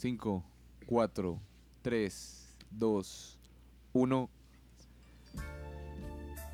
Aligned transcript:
5, 0.00 0.42
4, 0.86 1.40
3, 1.82 2.56
2, 2.70 3.38
1. 3.92 4.30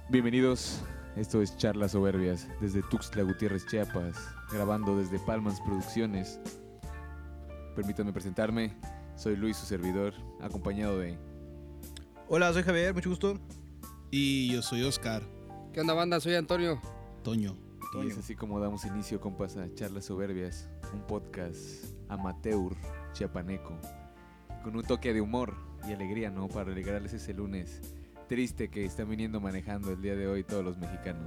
Bienvenidos, 0.09 0.83
esto 1.15 1.41
es 1.41 1.57
Charlas 1.57 1.93
Soberbias 1.93 2.49
desde 2.61 2.83
Tuxtla 2.83 3.23
Gutiérrez, 3.23 3.65
Chiapas, 3.69 4.17
grabando 4.51 4.99
desde 4.99 5.21
Palmas 5.21 5.61
Producciones. 5.61 6.41
Permítanme 7.77 8.13
presentarme, 8.13 8.77
soy 9.15 9.37
Luis, 9.37 9.57
su 9.57 9.67
servidor, 9.67 10.13
acompañado 10.41 10.99
de... 10.99 11.17
Hola, 12.29 12.53
soy 12.53 12.65
Javier, 12.65 12.95
mucho 12.95 13.11
gusto. 13.11 13.39
Y 14.11 14.53
yo 14.53 14.61
soy 14.61 14.83
Oscar 14.83 15.23
¿Qué 15.73 15.81
onda, 15.81 15.95
banda? 15.95 16.19
Soy 16.19 16.35
Antonio. 16.35 16.81
Toño. 17.23 17.57
Y 18.03 18.09
es 18.09 18.19
así 18.19 18.35
como 18.35 18.59
damos 18.59 18.85
inicio, 18.87 19.21
compas, 19.21 19.57
a 19.57 19.73
Charlas 19.73 20.07
Soberbias, 20.07 20.69
un 20.93 21.07
podcast 21.07 21.95
amateur 22.09 22.75
chiapaneco, 23.17 23.79
con 24.63 24.77
un 24.77 24.83
toque 24.83 25.13
de 25.15 25.21
humor 25.21 25.55
y 25.89 25.93
alegría, 25.93 26.31
¿no? 26.31 26.49
Para 26.49 26.73
alegrarles 26.73 27.13
ese 27.13 27.33
lunes 27.35 27.81
triste 28.29 28.69
que 28.69 28.85
están 28.85 29.09
viniendo 29.09 29.41
manejando 29.41 29.93
el 29.93 30.03
día 30.03 30.17
de 30.17 30.27
hoy 30.27 30.43
todos 30.43 30.65
los 30.65 30.77
mexicanos. 30.79 31.23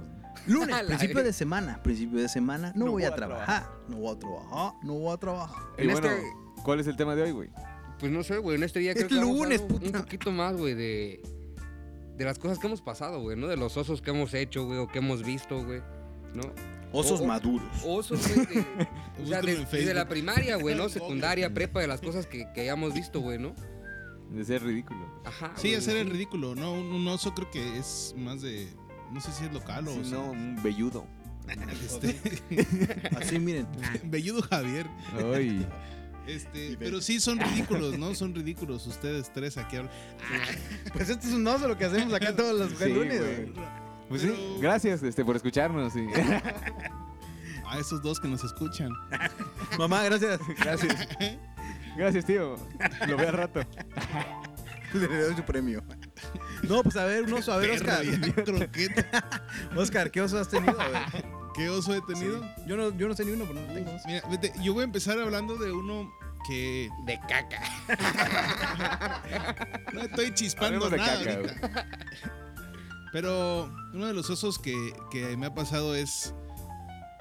¿no? 0.46 0.54
Lunes, 0.54 0.76
Al 0.80 0.86
principio 0.86 1.22
de 1.24 1.32
semana. 1.32 1.82
Principio 1.82 2.20
de 2.20 2.28
semana, 2.28 2.72
no, 2.76 2.84
No 2.84 2.90
voy, 2.92 3.02
voy 3.02 3.04
a 3.04 3.08
a 3.08 3.14
trabajar. 3.16 3.66
No 3.88 3.96
voy 3.96 4.14
a 4.14 4.18
trabajar, 4.18 4.72
no 4.82 4.94
voy 4.94 5.12
a 5.14 5.16
trabajar. 5.16 5.62
Y 5.78 5.82
En 5.82 5.92
bueno, 5.92 6.08
este- 6.10 6.26
¿cuál 6.62 6.80
es 6.80 6.86
el 6.86 6.96
tema 6.96 7.14
de 7.14 7.22
hoy, 7.22 7.30
güey? 7.32 7.48
Pues 7.98 8.12
no 8.12 8.22
sé, 8.22 8.36
güey, 8.38 8.56
en 8.56 8.62
este 8.64 8.80
día 8.80 8.92
creo 8.94 9.06
Es 9.06 9.12
que 9.12 9.18
vamos 9.18 9.34
a 9.34 9.42
lunes, 9.42 9.62
puta. 9.62 9.86
un 9.86 9.92
poquito 10.04 10.30
más, 10.30 10.56
güey, 10.56 10.74
de, 10.74 11.22
de 12.16 12.24
las 12.24 12.38
cosas 12.38 12.58
que 12.58 12.66
hemos 12.66 12.82
pasado, 12.82 13.20
güey, 13.22 13.34
¿no? 13.36 13.46
De 13.46 13.56
los 13.56 13.76
osos 13.78 14.02
que 14.02 14.10
hemos 14.10 14.34
hecho, 14.34 14.66
güey, 14.66 14.78
o 14.78 14.86
que 14.86 14.98
hemos 14.98 15.22
visto, 15.24 15.62
güey, 15.64 15.80
¿no? 16.34 16.42
Osos 16.92 17.20
O- 17.20 17.26
maduros. 17.26 17.68
Osos, 17.84 18.20
güey, 18.34 18.46
de- 18.46 18.66
o 19.22 19.26
sea, 19.26 19.42
de- 19.42 19.64
desde 19.64 19.94
la 19.94 20.08
primaria, 20.08 20.56
güey, 20.56 20.74
¿no? 20.76 20.88
Secundaria, 20.90 21.52
prepa, 21.52 21.80
de 21.80 21.86
las 21.86 22.00
cosas 22.00 22.26
que, 22.26 22.46
que 22.54 22.62
hayamos 22.62 22.94
visto, 22.94 23.20
güey, 23.20 23.38
¿no? 23.38 23.54
De 24.30 24.44
ser 24.44 24.62
ridículo. 24.62 25.00
Ajá. 25.24 25.52
Sí, 25.56 25.68
güey, 25.68 25.74
hacer 25.76 25.96
el 25.96 26.06
sí. 26.08 26.12
ridículo, 26.12 26.54
¿no? 26.54 26.72
Un, 26.72 26.86
un 26.92 27.08
oso 27.08 27.34
creo 27.34 27.50
que 27.50 27.78
es 27.78 28.14
más 28.16 28.40
de. 28.42 28.68
No 29.12 29.20
sé 29.20 29.32
si 29.32 29.44
es 29.44 29.52
local 29.52 29.88
o. 29.88 29.92
Si 29.92 30.00
o 30.00 30.04
sea, 30.04 30.18
no, 30.18 30.30
un 30.30 30.62
velludo. 30.62 31.06
este, 31.84 32.20
Así, 33.20 33.38
miren. 33.40 33.66
Belludo 34.04 34.40
Javier. 34.42 34.86
Ay, 35.34 35.66
Este, 36.28 36.76
pero 36.78 37.00
sí 37.00 37.18
son 37.18 37.40
ridículos, 37.40 37.98
¿no? 37.98 38.14
Son 38.14 38.32
ridículos 38.34 38.86
ustedes 38.86 39.32
tres 39.32 39.56
aquí 39.56 39.76
hablan. 39.76 39.92
Pues 40.92 41.08
este 41.08 41.26
es 41.26 41.32
un 41.32 41.44
oso 41.48 41.66
lo 41.66 41.76
que 41.76 41.86
hacemos 41.86 42.12
acá 42.14 42.36
todos 42.36 42.56
los 42.56 42.78
Sí, 42.78 42.92
lunes. 42.92 43.18
güey. 43.20 43.52
Pues 44.10 44.22
sí, 44.22 44.58
gracias 44.60 45.02
este, 45.02 45.24
por 45.24 45.36
escucharnos. 45.36 45.94
sí. 45.94 46.06
A 47.70 47.78
esos 47.78 48.02
dos 48.02 48.18
que 48.18 48.26
nos 48.26 48.42
escuchan. 48.42 48.90
Mamá, 49.78 50.02
gracias. 50.02 50.40
Gracias. 50.58 51.08
Gracias, 51.96 52.24
tío. 52.24 52.56
Lo 53.06 53.16
veo 53.16 53.28
al 53.28 53.34
rato. 53.34 53.60
Le 54.94 55.06
doy 55.06 55.36
su 55.36 55.42
premio. 55.42 55.82
No, 56.62 56.82
pues 56.82 56.96
a 56.96 57.04
ver, 57.04 57.24
un 57.24 57.34
oso. 57.34 57.52
A 57.52 57.58
ver, 57.58 57.70
Oscar. 57.70 58.04
Oscar, 59.76 60.10
¿qué 60.10 60.20
oso 60.20 60.38
has 60.38 60.48
tenido? 60.48 60.74
güey? 60.74 61.24
¿Qué 61.54 61.68
oso 61.68 61.94
he 61.94 62.00
tenido? 62.02 62.42
Yo 62.66 62.76
no, 62.76 62.96
yo 62.96 63.06
no 63.06 63.14
sé 63.14 63.24
ni 63.24 63.32
uno, 63.32 63.44
pero 63.44 63.60
no 63.60 63.72
tengo 63.72 63.90
oso. 63.92 64.04
Mira, 64.06 64.22
vete, 64.30 64.52
yo 64.62 64.72
voy 64.72 64.82
a 64.82 64.84
empezar 64.84 65.18
hablando 65.18 65.56
de 65.56 65.72
uno 65.72 66.12
que. 66.48 66.88
De 67.04 67.20
caca. 67.28 67.60
No 69.92 70.00
estoy 70.02 70.32
chispando 70.32 70.86
Hablemos 70.86 70.90
de 70.90 70.96
nada. 70.96 71.18
caca, 71.18 71.34
ahorita. 71.36 71.86
Pero 73.12 73.70
uno 73.92 74.06
de 74.06 74.14
los 74.14 74.30
osos 74.30 74.58
que, 74.58 74.94
que 75.10 75.36
me 75.36 75.46
ha 75.46 75.54
pasado 75.54 75.94
es. 75.94 76.34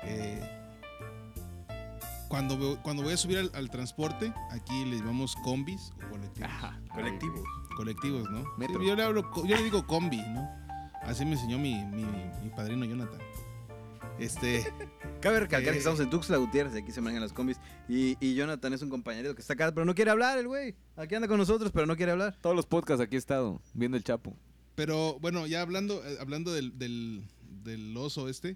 eh, 0.04 0.40
cuando, 2.28 2.58
voy- 2.58 2.78
cuando 2.84 3.02
voy 3.04 3.14
a 3.14 3.18
subir 3.18 3.40
al, 3.40 3.52
al 3.56 3.70
transporte, 3.72 4.32
aquí 4.52 4.86
le 4.86 4.98
llamamos 4.98 5.36
combis 5.44 5.92
o 6.06 6.10
colectivos. 6.12 6.50
Ajá. 6.52 6.80
Colectivo. 6.94 7.44
Colectivos, 7.76 8.30
¿no? 8.30 8.44
Metro. 8.58 8.80
Sí, 8.80 8.88
yo, 8.88 8.96
le 8.96 9.04
hablo, 9.04 9.32
yo 9.46 9.56
le 9.56 9.64
digo 9.64 9.88
combi, 9.88 10.18
¿no? 10.22 10.48
Así 11.02 11.26
me 11.26 11.32
enseñó 11.32 11.58
mi, 11.58 11.84
mi, 11.86 12.04
mi 12.44 12.50
padrino 12.56 12.86
Jonathan. 12.86 13.20
Este. 14.20 14.72
Cabe 15.22 15.40
recalcar 15.40 15.70
Eh. 15.70 15.72
que 15.74 15.78
estamos 15.80 16.00
en 16.02 16.10
Tuxtla 16.10 16.38
Gutiérrez, 16.38 16.76
aquí 16.76 16.92
se 16.92 17.02
manejan 17.02 17.24
las 17.24 17.34
combis. 17.34 17.60
Y, 17.88 18.16
y 18.20 18.36
Jonathan 18.36 18.74
es 18.74 18.82
un 18.84 18.90
compañero 18.90 19.34
que 19.34 19.42
está 19.42 19.54
acá, 19.54 19.72
pero 19.74 19.86
no 19.86 19.96
quiere 19.96 20.12
hablar 20.12 20.38
el 20.38 20.48
güey. 20.48 20.76
Aquí 20.98 21.16
anda 21.16 21.28
con 21.28 21.38
nosotros, 21.38 21.72
pero 21.74 21.88
no 21.88 21.96
quiere 21.96 22.12
hablar. 22.12 22.38
Todos 22.42 22.56
los 22.56 22.66
podcasts 22.68 23.02
aquí 23.02 23.16
he 23.16 23.20
estado 23.20 23.60
viendo 23.74 23.98
el 23.98 24.04
Chapo. 24.04 24.36
Pero 24.80 25.20
bueno, 25.20 25.46
ya 25.46 25.60
hablando, 25.62 26.02
eh, 26.08 26.16
hablando 26.22 26.54
del, 26.54 26.80
del, 26.80 27.22
del 27.66 27.98
oso 27.98 28.30
este, 28.30 28.56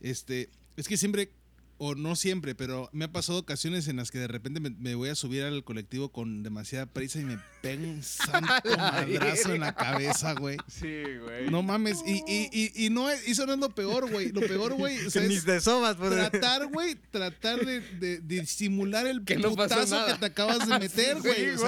este, 0.00 0.48
es 0.76 0.86
que 0.86 0.96
siempre, 0.96 1.32
o 1.76 1.96
no 1.96 2.14
siempre, 2.14 2.54
pero 2.54 2.88
me 2.92 3.06
ha 3.06 3.10
pasado 3.10 3.40
ocasiones 3.40 3.88
en 3.88 3.96
las 3.96 4.12
que 4.12 4.20
de 4.20 4.28
repente 4.28 4.60
me, 4.60 4.70
me 4.70 4.94
voy 4.94 5.08
a 5.08 5.16
subir 5.16 5.42
al 5.42 5.64
colectivo 5.64 6.12
con 6.12 6.44
demasiada 6.44 6.86
prisa 6.86 7.18
y 7.18 7.24
me 7.24 7.40
pega 7.62 7.82
un 7.82 8.00
santo 8.04 8.46
madrazo 8.78 9.54
en 9.54 9.60
la 9.62 9.74
cabeza, 9.74 10.34
güey. 10.34 10.56
Sí, 10.68 11.02
güey. 11.20 11.50
No 11.50 11.64
mames, 11.64 11.98
y, 12.06 12.22
y, 12.24 12.48
y, 12.52 12.86
y 12.86 12.90
no 12.90 13.10
es, 13.10 13.26
y 13.26 13.32
eso 13.32 13.44
no 13.44 13.54
es 13.54 13.58
lo 13.58 13.70
peor, 13.70 14.08
güey. 14.08 14.30
Lo 14.30 14.40
peor, 14.40 14.74
güey, 14.74 15.04
o 15.04 15.10
sea, 15.10 15.22
Ni 15.22 15.40
te 15.40 15.60
pues. 15.60 15.64
tratar, 15.64 16.68
güey, 16.68 16.94
tratar 17.10 17.66
de, 17.66 17.80
de, 17.80 18.20
de 18.20 18.46
simular 18.46 19.04
el 19.08 19.24
Que 19.24 19.34
no 19.36 19.50
putazo 19.50 20.06
que 20.06 20.14
te 20.14 20.26
acabas 20.26 20.68
de 20.68 20.78
meter, 20.78 21.18
güey. 21.18 21.48
o 21.56 21.58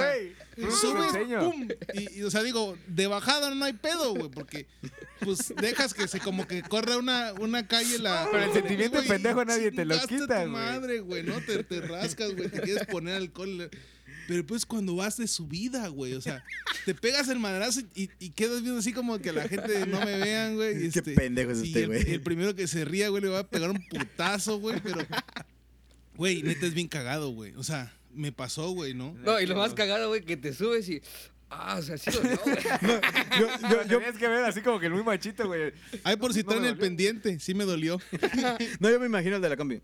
subes, 0.57 1.39
pum, 1.39 1.67
y, 1.93 2.19
y, 2.19 2.23
o 2.23 2.31
sea, 2.31 2.43
digo, 2.43 2.77
de 2.87 3.07
bajada 3.07 3.53
no 3.55 3.65
hay 3.65 3.73
pedo, 3.73 4.13
güey, 4.13 4.29
porque 4.29 4.67
pues 5.19 5.53
dejas 5.61 5.93
que 5.93 6.07
se 6.07 6.19
como 6.19 6.47
que 6.47 6.61
corra 6.61 6.97
una, 6.97 7.33
una 7.33 7.67
calle 7.67 7.99
la... 7.99 8.27
Pero 8.31 8.43
el 8.45 8.53
sentimiento 8.53 8.97
güey, 8.97 9.07
pendejo 9.07 9.45
nadie 9.45 9.71
te 9.71 9.85
lo 9.85 9.99
quita, 10.01 10.25
tu 10.25 10.25
güey. 10.33 10.47
madre, 10.47 10.99
güey, 10.99 11.23
¿no? 11.23 11.39
Te, 11.41 11.63
te 11.63 11.81
rascas, 11.81 12.35
güey, 12.35 12.49
te 12.49 12.61
quieres 12.61 12.85
poner 12.87 13.15
alcohol. 13.15 13.69
Pero 14.27 14.45
pues 14.45 14.65
cuando 14.65 14.95
vas 14.95 15.17
de 15.17 15.27
subida, 15.27 15.87
güey, 15.87 16.13
o 16.13 16.21
sea, 16.21 16.43
te 16.85 16.93
pegas 16.93 17.27
el 17.29 17.39
madrazo 17.39 17.81
y, 17.95 18.09
y 18.19 18.29
quedas 18.29 18.61
viendo 18.61 18.79
así 18.79 18.93
como 18.93 19.19
que 19.19 19.31
la 19.33 19.47
gente 19.47 19.85
no 19.87 19.99
me 20.05 20.17
vean, 20.17 20.55
güey. 20.55 20.77
Qué 20.77 20.85
este, 20.99 21.13
pendejo 21.13 21.51
es 21.51 21.57
usted, 21.59 21.81
el- 21.81 21.87
güey. 21.87 22.11
El, 22.13 22.21
primero 22.21 22.55
que 22.55 22.67
se 22.67 22.85
ría, 22.85 23.09
güey, 23.09 23.23
le 23.23 23.29
va 23.29 23.39
a 23.39 23.47
pegar 23.49 23.71
un 23.71 23.83
putazo, 23.89 24.59
güey, 24.59 24.79
pero... 24.81 25.05
Güey, 26.15 26.43
neta 26.43 26.65
es 26.67 26.73
bien 26.73 26.87
cagado, 26.87 27.29
güey. 27.31 27.53
O 27.55 27.63
sea, 27.63 27.91
me 28.13 28.31
pasó, 28.31 28.69
güey, 28.71 28.93
¿no? 28.93 29.13
No, 29.23 29.39
y 29.39 29.45
lo 29.45 29.55
más 29.55 29.73
cagado, 29.73 30.09
güey, 30.09 30.21
que 30.21 30.37
te 30.37 30.53
subes 30.53 30.87
y... 30.89 31.01
Ah, 31.53 31.75
o 31.79 31.81
sea, 31.81 31.97
sí 31.97 32.09
o 32.09 32.23
no, 32.23 32.37
güey. 32.45 32.57
Yo, 33.37 33.47
yo, 33.69 33.83
yo, 33.83 33.97
Tenías 33.99 34.17
que 34.17 34.27
ver 34.27 34.45
así 34.45 34.61
como 34.61 34.79
que 34.79 34.85
el 34.85 34.93
muy 34.93 35.03
machito, 35.03 35.47
güey. 35.47 35.73
Ay, 36.03 36.15
por 36.15 36.33
si 36.33 36.43
No 36.43 36.49
traen 36.49 36.63
el 36.65 36.77
pendiente, 36.77 37.39
sí 37.39 37.53
me 37.53 37.65
dolió. 37.65 37.99
no, 38.79 38.89
yo 38.89 38.99
me 39.01 39.05
imagino 39.07 39.35
el 39.35 39.41
de 39.41 39.49
la 39.49 39.57
combi. 39.57 39.81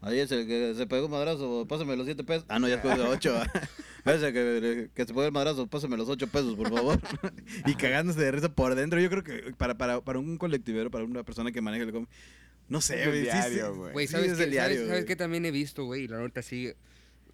Ayer 0.00 0.26
se, 0.26 0.46
que 0.46 0.72
se 0.74 0.86
pegó 0.86 1.04
un 1.04 1.12
madrazo, 1.12 1.66
pásame 1.68 1.94
los 1.94 2.06
7 2.06 2.24
pesos. 2.24 2.46
Ah, 2.48 2.58
no, 2.58 2.68
ya 2.68 2.76
después 2.76 2.96
de 2.96 3.04
8. 3.04 3.42
Ese 4.06 4.32
que, 4.32 4.88
que 4.94 5.02
se 5.02 5.08
pegó 5.08 5.24
el 5.26 5.32
madrazo, 5.32 5.66
pásame 5.66 5.98
los 5.98 6.08
8 6.08 6.26
pesos, 6.28 6.54
por 6.56 6.70
favor. 6.70 6.98
y 7.66 7.74
cagándose 7.74 8.20
de 8.20 8.30
risa 8.32 8.48
por 8.50 8.74
dentro. 8.74 8.98
Yo 8.98 9.10
creo 9.10 9.22
que 9.22 9.52
para, 9.58 9.76
para, 9.76 10.00
para 10.00 10.18
un 10.18 10.38
colectivero, 10.38 10.90
para 10.90 11.04
una 11.04 11.22
persona 11.22 11.52
que 11.52 11.60
maneja 11.60 11.84
el 11.84 11.92
combi, 11.92 12.08
no 12.68 12.80
sé, 12.80 12.94
Es 13.02 13.06
el 13.08 13.10
güey. 13.10 13.20
sí, 13.24 13.30
diario, 13.30 13.72
sí. 13.72 13.78
güey. 13.78 13.92
Güey, 13.92 14.06
Sí, 14.06 14.12
¿sabes, 14.12 14.32
es 14.32 14.38
qué, 14.38 14.44
el 14.44 14.54
¿sabes, 14.54 14.86
¿sabes 14.88 15.04
güey. 15.04 15.16
también 15.16 15.44
he 15.44 15.50
visto, 15.50 15.84
güey? 15.84 16.04
Y 16.04 16.08
la 16.08 16.16
nota 16.18 16.40
sí... 16.40 16.72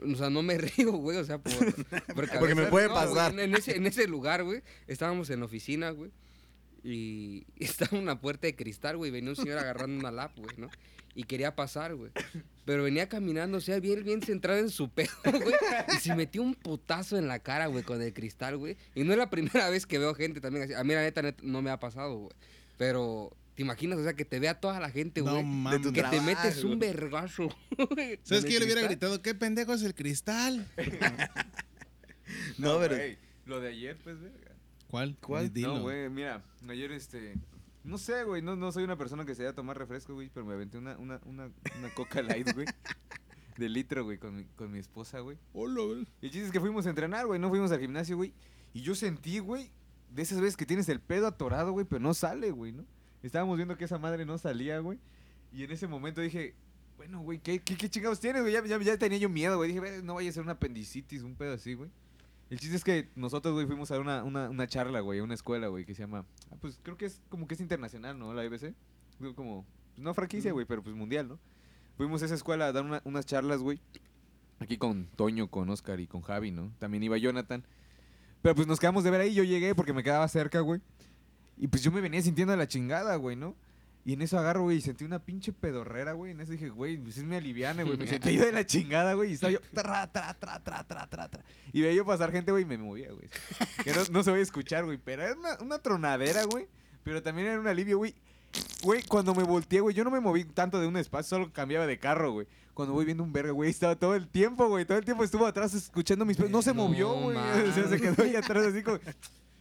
O 0.00 0.14
sea, 0.16 0.30
no 0.30 0.42
me 0.42 0.58
río, 0.58 0.92
güey, 0.92 1.18
o 1.18 1.24
sea, 1.24 1.38
por... 1.38 1.52
Porque, 2.14 2.54
me 2.54 2.66
puede 2.66 2.88
no, 2.88 2.94
pasar. 2.94 3.32
en, 3.32 3.40
en 3.40 3.54
ese, 3.54 3.76
en 3.76 3.86
ese 3.86 4.06
lugar, 4.06 4.44
güey, 4.44 4.62
estábamos 4.86 5.30
en 5.30 5.40
la 5.40 5.46
oficina, 5.46 5.90
güey, 5.90 6.10
y 6.86 7.44
estaba 7.58 7.98
una 7.98 8.20
puerta 8.20 8.46
de 8.46 8.54
cristal, 8.54 8.96
güey, 8.96 9.10
venía 9.10 9.30
un 9.30 9.36
señor 9.36 9.58
agarrando 9.58 9.98
una 9.98 10.12
lap, 10.12 10.32
güey, 10.36 10.56
¿no? 10.56 10.70
Y 11.14 11.24
quería 11.24 11.56
pasar, 11.56 11.94
güey. 11.94 12.10
Pero 12.66 12.82
venía 12.82 13.08
caminando, 13.08 13.56
o 13.56 13.60
sea, 13.60 13.80
bien, 13.80 14.04
bien 14.04 14.20
centrado 14.20 14.60
en 14.60 14.68
su 14.68 14.90
pedo, 14.90 15.08
güey. 15.24 15.54
Y 15.96 15.96
se 15.98 16.14
metió 16.14 16.42
un 16.42 16.54
putazo 16.54 17.16
en 17.16 17.26
la 17.26 17.38
cara, 17.38 17.68
güey, 17.68 17.84
con 17.84 18.02
el 18.02 18.12
cristal, 18.12 18.58
güey. 18.58 18.76
Y 18.94 19.02
no 19.02 19.12
es 19.12 19.18
la 19.18 19.30
primera 19.30 19.70
vez 19.70 19.86
que 19.86 19.98
veo 19.98 20.14
gente 20.14 20.42
también 20.42 20.64
así. 20.64 20.74
A 20.74 20.84
mí, 20.84 20.92
la 20.92 21.00
neta, 21.00 21.22
neta, 21.22 21.40
no 21.42 21.62
me 21.62 21.70
ha 21.70 21.80
pasado, 21.80 22.18
güey. 22.18 22.32
Pero, 22.76 23.34
¿te 23.56 23.62
imaginas? 23.62 23.98
O 23.98 24.02
sea, 24.04 24.14
que 24.14 24.24
te 24.24 24.38
vea 24.38 24.60
toda 24.60 24.78
la 24.78 24.90
gente, 24.90 25.22
No 25.22 25.32
güey. 25.32 25.44
mames. 25.44 25.82
tu 25.82 25.92
que 25.92 26.02
te 26.02 26.20
metes 26.20 26.62
un 26.62 26.78
vergazo. 26.78 27.48
güey, 27.96 28.20
¿Sabes 28.22 28.44
qué? 28.44 28.52
Yo 28.52 28.58
le 28.60 28.66
hubiera 28.66 28.82
gritado, 28.82 29.20
¿qué 29.22 29.34
pendejo 29.34 29.72
es 29.72 29.82
el 29.82 29.94
cristal? 29.94 30.68
No, 32.58 32.78
pero. 32.80 32.96
Lo 33.46 33.60
de 33.60 33.68
ayer, 33.68 33.96
pues, 34.04 34.20
verga. 34.20 34.52
¿Cuál? 34.88 35.16
¿Cuál? 35.20 35.52
Dilo. 35.52 35.76
No, 35.76 35.82
güey, 35.82 36.08
mira, 36.10 36.44
ayer 36.68 36.92
este. 36.92 37.34
No 37.82 37.98
sé, 37.98 38.24
güey, 38.24 38.42
no, 38.42 38.56
no 38.56 38.72
soy 38.72 38.84
una 38.84 38.96
persona 38.96 39.24
que 39.24 39.34
se 39.34 39.42
vaya 39.42 39.52
a 39.52 39.54
tomar 39.54 39.78
refresco, 39.78 40.14
güey, 40.14 40.28
pero 40.32 40.44
me 40.44 40.54
aventé 40.54 40.76
una, 40.76 40.98
una, 40.98 41.20
una, 41.24 41.50
una 41.78 41.94
coca 41.94 42.20
light, 42.22 42.52
güey. 42.52 42.66
De 43.56 43.70
litro, 43.70 44.04
güey, 44.04 44.18
con 44.18 44.36
mi, 44.36 44.44
con 44.56 44.70
mi 44.70 44.78
esposa, 44.78 45.20
güey. 45.20 45.38
Hola, 45.54 45.82
güey. 45.82 46.06
Y 46.20 46.26
el 46.26 46.32
chiste 46.32 46.46
es 46.46 46.52
que 46.52 46.60
fuimos 46.60 46.84
a 46.86 46.90
entrenar, 46.90 47.26
güey, 47.26 47.40
no 47.40 47.48
fuimos 47.48 47.70
al 47.70 47.80
gimnasio, 47.80 48.16
güey. 48.16 48.34
Y 48.74 48.82
yo 48.82 48.94
sentí, 48.94 49.38
güey, 49.38 49.70
de 50.10 50.22
esas 50.22 50.40
veces 50.40 50.56
que 50.58 50.66
tienes 50.66 50.88
el 50.90 51.00
pedo 51.00 51.26
atorado, 51.26 51.72
güey, 51.72 51.86
pero 51.86 52.00
no 52.00 52.12
sale, 52.12 52.50
güey, 52.50 52.72
¿no? 52.72 52.84
Estábamos 53.26 53.56
viendo 53.56 53.76
que 53.76 53.84
esa 53.84 53.98
madre 53.98 54.24
no 54.24 54.38
salía, 54.38 54.78
güey. 54.78 54.98
Y 55.52 55.64
en 55.64 55.70
ese 55.70 55.86
momento 55.86 56.20
dije, 56.20 56.54
bueno, 56.96 57.20
güey, 57.20 57.38
¿qué, 57.38 57.60
qué, 57.60 57.76
qué 57.76 57.88
chingados 57.90 58.20
tienes, 58.20 58.42
güey? 58.42 58.52
Ya, 58.54 58.64
ya, 58.64 58.78
ya 58.80 58.96
tenía 58.98 59.18
yo 59.18 59.28
miedo, 59.28 59.56
güey. 59.56 59.68
Dije, 59.68 59.80
"Ve, 59.80 60.02
no 60.02 60.14
vaya 60.14 60.30
a 60.30 60.32
ser 60.32 60.42
una 60.42 60.52
apendicitis, 60.52 61.22
un 61.22 61.34
pedo 61.34 61.54
así, 61.54 61.74
güey. 61.74 61.90
El 62.48 62.60
chiste 62.60 62.76
es 62.76 62.84
que 62.84 63.08
nosotros, 63.16 63.54
güey, 63.54 63.66
fuimos 63.66 63.90
a 63.90 63.98
una, 63.98 64.22
una, 64.22 64.48
una 64.48 64.66
charla, 64.68 65.00
güey, 65.00 65.18
a 65.18 65.24
una 65.24 65.34
escuela, 65.34 65.66
güey, 65.66 65.84
que 65.84 65.94
se 65.94 66.02
llama... 66.02 66.24
ah, 66.52 66.56
pues 66.60 66.78
creo 66.82 66.96
que 66.96 67.06
es 67.06 67.20
como 67.28 67.46
que 67.48 67.54
es 67.54 67.60
internacional, 67.60 68.18
¿no? 68.18 68.32
La 68.34 68.44
IBC. 68.44 68.72
Digo, 69.18 69.34
Como, 69.34 69.64
pues, 69.94 69.98
no 70.04 70.14
franquicia, 70.14 70.52
güey, 70.52 70.64
pero 70.64 70.82
pues 70.82 70.94
mundial, 70.94 71.26
¿no? 71.28 71.38
Fuimos 71.96 72.22
a 72.22 72.26
esa 72.26 72.34
escuela 72.36 72.66
a 72.68 72.72
dar 72.72 72.84
una- 72.84 73.02
unas 73.04 73.26
charlas, 73.26 73.60
güey. 73.60 73.80
Aquí 74.60 74.76
con 74.78 75.06
Toño, 75.16 75.48
con 75.48 75.68
Oscar 75.70 75.98
y 76.00 76.06
con 76.06 76.22
Javi, 76.22 76.50
¿no? 76.52 76.72
También 76.78 77.02
iba 77.02 77.18
Jonathan. 77.18 77.64
Pero 78.42 78.54
pues 78.54 78.66
nos 78.68 78.78
quedamos 78.78 79.02
de 79.02 79.10
ver 79.10 79.22
ahí. 79.22 79.34
Yo 79.34 79.42
llegué 79.42 79.74
porque 79.74 79.92
me 79.92 80.02
quedaba 80.04 80.28
cerca, 80.28 80.60
güey. 80.60 80.80
Y 81.58 81.68
pues 81.68 81.82
yo 81.82 81.90
me 81.90 82.00
venía 82.00 82.20
sintiendo 82.22 82.54
la 82.56 82.68
chingada, 82.68 83.16
güey, 83.16 83.36
¿no? 83.36 83.56
Y 84.04 84.12
en 84.12 84.22
eso 84.22 84.38
agarro, 84.38 84.62
güey, 84.62 84.76
y 84.76 84.80
sentí 84.80 85.04
una 85.04 85.18
pinche 85.18 85.52
pedorrera, 85.52 86.12
güey. 86.12 86.30
En 86.30 86.40
eso 86.40 86.52
dije, 86.52 86.68
güey, 86.68 86.96
pues 86.96 87.18
es 87.18 87.24
mi 87.24 87.34
aliviane, 87.34 87.82
güey. 87.82 87.96
Me 87.96 88.06
sentí 88.06 88.34
yo 88.34 88.44
de 88.44 88.52
la 88.52 88.64
chingada, 88.64 89.14
güey. 89.14 89.30
Y 89.30 89.34
estaba 89.34 89.52
yo, 89.52 89.58
tra, 89.74 90.06
tra, 90.12 90.32
tra, 90.34 90.60
tra, 90.62 90.84
tra, 90.84 91.06
tra, 91.08 91.28
tra. 91.28 91.44
Y 91.72 91.80
veía 91.80 91.94
yo 91.94 92.06
pasar 92.06 92.30
gente, 92.30 92.52
güey, 92.52 92.62
y 92.62 92.66
me 92.66 92.78
movía, 92.78 93.10
güey. 93.10 93.28
Que 93.82 93.92
no, 93.92 94.02
no 94.12 94.22
se 94.22 94.30
voy 94.30 94.38
a 94.38 94.42
escuchar, 94.44 94.84
güey. 94.84 94.96
Pero 94.96 95.22
era 95.22 95.34
una, 95.34 95.58
una 95.60 95.78
tronadera, 95.80 96.44
güey. 96.44 96.68
Pero 97.02 97.20
también 97.20 97.48
era 97.48 97.58
un 97.58 97.66
alivio, 97.66 97.98
güey. 97.98 98.14
Güey, 98.82 99.02
cuando 99.02 99.34
me 99.34 99.42
volteé, 99.42 99.80
güey, 99.80 99.92
yo 99.94 100.04
no 100.04 100.10
me 100.12 100.20
moví 100.20 100.44
tanto 100.44 100.80
de 100.80 100.86
un 100.86 100.96
espacio, 100.96 101.38
solo 101.38 101.52
cambiaba 101.52 101.86
de 101.86 101.98
carro, 101.98 102.30
güey. 102.30 102.46
Cuando 102.74 102.94
voy 102.94 103.06
viendo 103.06 103.24
un 103.24 103.32
verga, 103.32 103.50
güey, 103.50 103.70
estaba 103.70 103.96
todo 103.96 104.14
el 104.14 104.28
tiempo, 104.28 104.68
güey. 104.68 104.84
Todo 104.84 104.98
el 104.98 105.04
tiempo 105.04 105.24
estuvo 105.24 105.46
atrás 105.46 105.74
escuchando 105.74 106.24
mis... 106.24 106.38
No 106.38 106.62
se 106.62 106.72
movió, 106.72 107.12
güey. 107.12 107.36
O 107.68 107.72
sea, 107.72 107.88
se 107.88 108.00
quedó 108.00 108.22
ahí 108.22 108.36
atrás 108.36 108.66
así 108.66 108.82
como... 108.82 108.98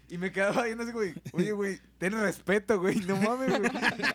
Y 0.10 0.18
me 0.18 0.32
quedaba 0.32 0.64
viendo 0.64 0.84
así, 0.84 0.92
güey. 0.94 1.14
Oye, 1.34 1.52
güey, 1.52 1.80
ten 1.98 2.14
respeto, 2.14 2.80
güey. 2.80 2.96
No 3.02 3.16
mames, 3.18 3.50
güey. 3.60 3.72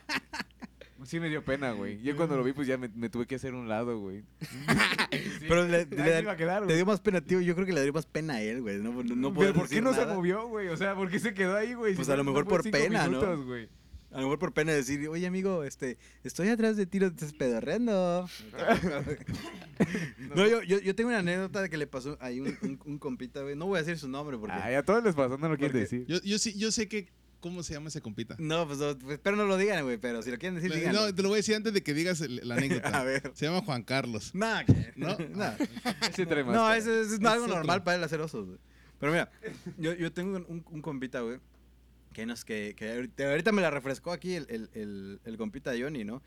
Sí 1.06 1.18
me 1.18 1.30
dio 1.30 1.42
pena, 1.42 1.72
güey. 1.72 2.00
Yo 2.02 2.14
cuando 2.14 2.36
lo 2.36 2.44
vi, 2.44 2.52
pues 2.52 2.68
ya 2.68 2.76
me, 2.76 2.88
me 2.88 3.08
tuve 3.08 3.26
que 3.26 3.34
hacer 3.36 3.54
un 3.54 3.68
lado, 3.68 3.98
güey. 3.98 4.22
Sí, 5.10 5.46
Pero 5.48 5.66
le, 5.66 5.78
ahí 5.98 6.22
iba 6.22 6.32
a 6.32 6.36
quedar, 6.36 6.60
te 6.60 6.64
güey. 6.66 6.76
dio 6.76 6.84
más 6.86 7.00
pena, 7.00 7.22
tío. 7.22 7.40
Yo 7.40 7.54
creo 7.54 7.66
que 7.66 7.72
le 7.72 7.80
daría 7.80 7.92
más 7.92 8.04
pena 8.04 8.34
a 8.34 8.42
él, 8.42 8.60
güey. 8.60 8.76
No, 8.78 8.92
no, 8.92 9.02
no 9.16 9.32
Pero 9.34 9.54
¿por 9.54 9.62
qué 9.62 9.76
decir 9.76 9.82
no 9.82 9.94
se 9.94 10.02
nada. 10.02 10.14
movió, 10.14 10.46
güey? 10.48 10.68
O 10.68 10.76
sea, 10.76 10.94
¿por 10.94 11.08
qué 11.10 11.18
se 11.18 11.32
quedó 11.32 11.56
ahí, 11.56 11.72
güey? 11.72 11.94
Pues 11.94 12.06
Si 12.06 12.12
a 12.12 12.16
lo 12.16 12.22
no 12.22 12.30
mejor 12.32 12.44
fue 12.44 12.50
por 12.50 12.62
cinco 12.64 12.76
pena, 12.78 13.04
¿no? 13.06 13.12
minutos, 13.12 13.46
güey. 13.46 13.68
A 14.12 14.16
lo 14.16 14.22
mejor 14.22 14.38
por 14.40 14.52
pena 14.52 14.72
decir, 14.72 15.08
oye, 15.08 15.26
amigo, 15.26 15.62
este, 15.62 15.96
estoy 16.24 16.48
atrás 16.48 16.76
de 16.76 16.84
ti, 16.86 16.98
no 16.98 17.08
te 17.10 17.24
estás 17.24 17.32
pedorreando. 17.32 18.28
no, 20.34 20.46
yo, 20.46 20.62
yo, 20.62 20.78
yo 20.80 20.94
tengo 20.94 21.10
una 21.10 21.18
anécdota 21.20 21.62
de 21.62 21.70
que 21.70 21.76
le 21.76 21.86
pasó 21.86 22.16
ahí 22.20 22.40
un, 22.40 22.56
un, 22.62 22.80
un 22.84 22.98
compita, 22.98 23.42
güey. 23.42 23.56
No 23.56 23.66
voy 23.66 23.78
a 23.78 23.82
decir 23.82 23.98
su 23.98 24.08
nombre 24.08 24.36
porque... 24.38 24.56
Ay, 24.56 24.74
a 24.74 24.82
todos 24.84 25.02
les 25.04 25.14
pasó, 25.14 25.38
no 25.38 25.48
lo 25.48 25.56
quieren 25.56 25.76
decir. 25.80 26.06
Yo, 26.06 26.20
yo, 26.22 26.38
sí, 26.38 26.54
yo 26.58 26.70
sé 26.72 26.88
que. 26.88 27.08
¿Cómo 27.40 27.62
se 27.62 27.72
llama 27.72 27.88
ese 27.88 28.02
compita? 28.02 28.36
No, 28.38 28.66
pues, 28.66 28.78
no, 28.80 28.98
pues, 28.98 29.14
espero 29.14 29.34
no 29.34 29.46
lo 29.46 29.56
digan, 29.56 29.82
güey, 29.84 29.96
pero 29.96 30.20
si 30.20 30.30
lo 30.30 30.36
quieren 30.36 30.56
decir, 30.60 30.74
díganlo. 30.74 31.06
no, 31.06 31.14
te 31.14 31.22
lo 31.22 31.28
voy 31.30 31.36
a 31.36 31.38
decir 31.38 31.54
antes 31.54 31.72
de 31.72 31.82
que 31.82 31.94
digas 31.94 32.20
el- 32.20 32.46
la 32.46 32.56
anécdota. 32.56 32.88
A 33.00 33.02
ver. 33.02 33.30
Se 33.34 33.46
llama 33.46 33.62
Juan 33.62 33.82
Carlos. 33.82 34.34
Nah, 34.34 34.62
¿No? 34.94 35.16
nah. 35.34 35.54
Ese 36.10 36.26
No, 36.26 36.70
eso 36.74 36.92
es, 37.00 37.12
Es 37.12 37.24
algo 37.24 37.44
otro. 37.44 37.56
normal 37.56 37.82
para 37.82 37.96
él 37.96 38.04
hacer 38.04 38.20
osos, 38.20 38.44
güey. 38.46 38.58
Pero 38.98 39.12
mira, 39.12 39.30
yo, 39.78 39.94
yo 39.94 40.12
tengo 40.12 40.36
un, 40.36 40.44
un- 40.50 40.64
un 40.70 40.82
compita, 40.82 41.20
güey, 41.22 41.38
que 42.12 42.26
nos 42.26 42.44
que, 42.44 42.74
que 42.76 42.92
ahorita, 43.24 43.52
me 43.52 43.62
la 43.62 43.70
refrescó 43.70 44.12
aquí 44.12 44.34
el, 44.34 44.46
el, 44.48 44.70
el, 44.74 45.20
el 45.24 45.36
compita 45.36 45.72
Johnny, 45.78 46.04
¿no? 46.04 46.22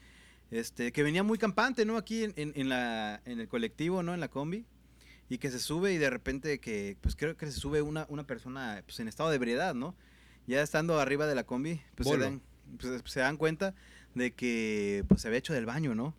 Este, 0.51 0.91
que 0.91 1.03
venía 1.03 1.23
muy 1.23 1.37
campante, 1.37 1.85
¿no? 1.85 1.97
Aquí 1.97 2.23
en, 2.23 2.33
en, 2.35 2.53
en 2.55 2.69
la, 2.69 3.21
en 3.25 3.39
el 3.39 3.47
colectivo, 3.47 4.03
¿no? 4.03 4.13
En 4.13 4.19
la 4.19 4.27
combi. 4.27 4.65
Y 5.29 5.37
que 5.39 5.49
se 5.49 5.59
sube 5.59 5.93
y 5.93 5.97
de 5.97 6.09
repente 6.09 6.59
que, 6.59 6.97
pues 7.01 7.15
creo 7.15 7.35
que 7.35 7.47
se 7.47 7.53
sube 7.53 7.81
una, 7.81 8.05
una 8.09 8.27
persona 8.27 8.83
pues, 8.85 8.99
en 8.99 9.07
estado 9.07 9.29
de 9.29 9.37
ebriedad, 9.37 9.73
¿no? 9.73 9.95
Ya 10.45 10.61
estando 10.61 10.99
arriba 10.99 11.25
de 11.25 11.33
la 11.33 11.45
combi, 11.45 11.81
pues, 11.95 12.09
se 12.09 12.17
dan, 12.17 12.41
pues, 12.79 13.01
se 13.05 13.19
dan 13.21 13.37
cuenta 13.37 13.73
de 14.13 14.33
que 14.33 15.05
pues 15.07 15.21
se 15.21 15.27
había 15.27 15.39
hecho 15.39 15.53
del 15.53 15.65
baño, 15.65 15.95
¿no? 15.95 16.13